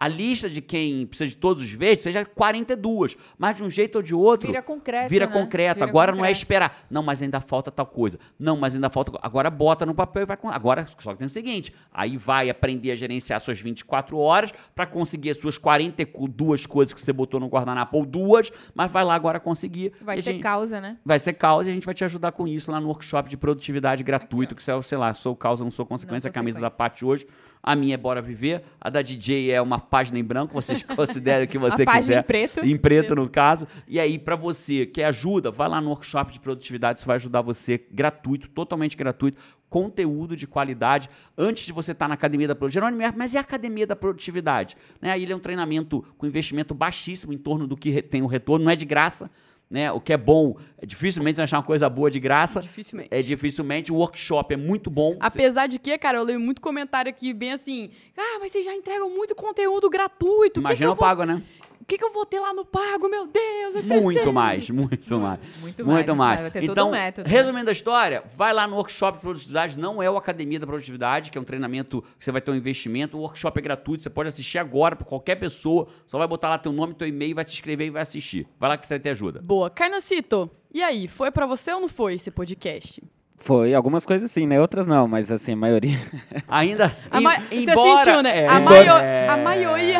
[0.00, 3.16] a lista de quem precisa de todos os verdes seja 42.
[3.36, 4.46] Mas de um jeito ou de outro.
[4.46, 5.08] Vira concreto.
[5.08, 5.32] Vira né?
[5.32, 5.74] concreto.
[5.78, 6.38] Vira agora não é concreto.
[6.38, 6.86] esperar.
[6.90, 8.18] Não, mas ainda falta tal coisa.
[8.38, 9.18] Não, mas ainda falta.
[9.22, 10.38] Agora bota no papel e vai.
[10.44, 14.86] Agora só que tem o seguinte: aí vai aprender a gerenciar suas 24 horas para
[14.86, 19.14] conseguir as suas 42 coisas que você botou no guardanapo ou duas, mas vai lá
[19.14, 19.92] agora conseguir.
[20.00, 20.96] Vai ser gente- causa, né?
[21.04, 23.36] Vai ser causa e a gente vai te ajudar com isso lá no workshop de
[23.36, 26.60] produtividade gratuito, que é, sei lá, sou causa, não sou consequência, Não a camisa consequência.
[26.60, 27.26] da Paty hoje.
[27.62, 31.44] A minha é Bora Viver, a da DJ é uma página em branco, vocês considerem
[31.44, 32.20] o que você a página quiser.
[32.20, 32.64] em preto.
[32.64, 33.66] Em preto, no caso.
[33.86, 37.42] E aí, pra você que ajuda, vai lá no workshop de produtividade, isso vai ajudar
[37.42, 42.94] você gratuito, totalmente gratuito, conteúdo de qualidade, antes de você estar na academia da produtividade.
[42.96, 44.76] Jerônimo, mas e a academia da produtividade?
[45.00, 45.12] Né?
[45.12, 48.64] Aí ele é um treinamento com investimento baixíssimo em torno do que tem o retorno,
[48.64, 49.30] não é de graça.
[49.70, 49.92] Né?
[49.92, 52.60] O que é bom, é dificilmente você achar uma coisa boa de graça.
[52.62, 53.08] Dificilmente.
[53.10, 53.92] É dificilmente.
[53.92, 55.16] O workshop é muito bom.
[55.20, 58.74] Apesar de que, cara, eu leio muito comentário aqui bem assim, ah, mas vocês já
[58.74, 60.60] entregam muito conteúdo gratuito.
[60.60, 61.42] O que, que, Imagina eu eu vou, pago, né?
[61.88, 63.08] O que, que eu vou ter lá no pago?
[63.08, 65.40] Meu Deus, eu Muito mais, muito mais.
[65.58, 66.40] Muito, Muito mais.
[66.42, 67.14] Vai ter todo Então, né?
[67.24, 71.30] resumindo a história, vai lá no workshop de produtividade, não é o Academia da Produtividade,
[71.30, 73.16] que é um treinamento que você vai ter um investimento.
[73.16, 75.88] O workshop é gratuito, você pode assistir agora para qualquer pessoa.
[76.06, 78.46] Só vai botar lá teu nome, teu e-mail, vai se inscrever e vai assistir.
[78.60, 79.40] Vai lá que você vai ter ajuda.
[79.40, 79.70] Boa.
[79.70, 83.02] Kainacito, e aí, foi pra você ou não foi esse podcast?
[83.40, 84.60] Foi, algumas coisas sim, né?
[84.60, 85.96] Outras não, mas assim, a maioria.
[86.48, 86.94] Ainda.
[87.10, 88.40] A ma- embora, Você sentiu, né?
[88.40, 89.28] é, a, maio- é.
[89.28, 89.98] a maioria.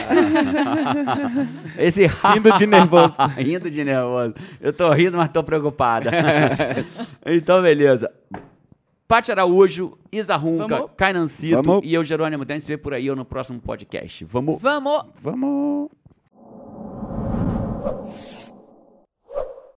[1.79, 3.17] Esse Rindo de nervoso.
[3.37, 4.35] rindo de nervoso.
[4.61, 6.11] Eu tô rindo, mas tô preocupada.
[7.25, 8.11] então, beleza.
[9.07, 10.87] Paty Araújo, Isa Runca?
[10.97, 11.81] Cainancito Vamos.
[11.85, 14.25] e eu, Jerônimo Dente, se vê por aí ou no próximo podcast.
[14.27, 14.61] Vamos?
[14.61, 15.05] Vamos!
[15.23, 15.89] Vamos.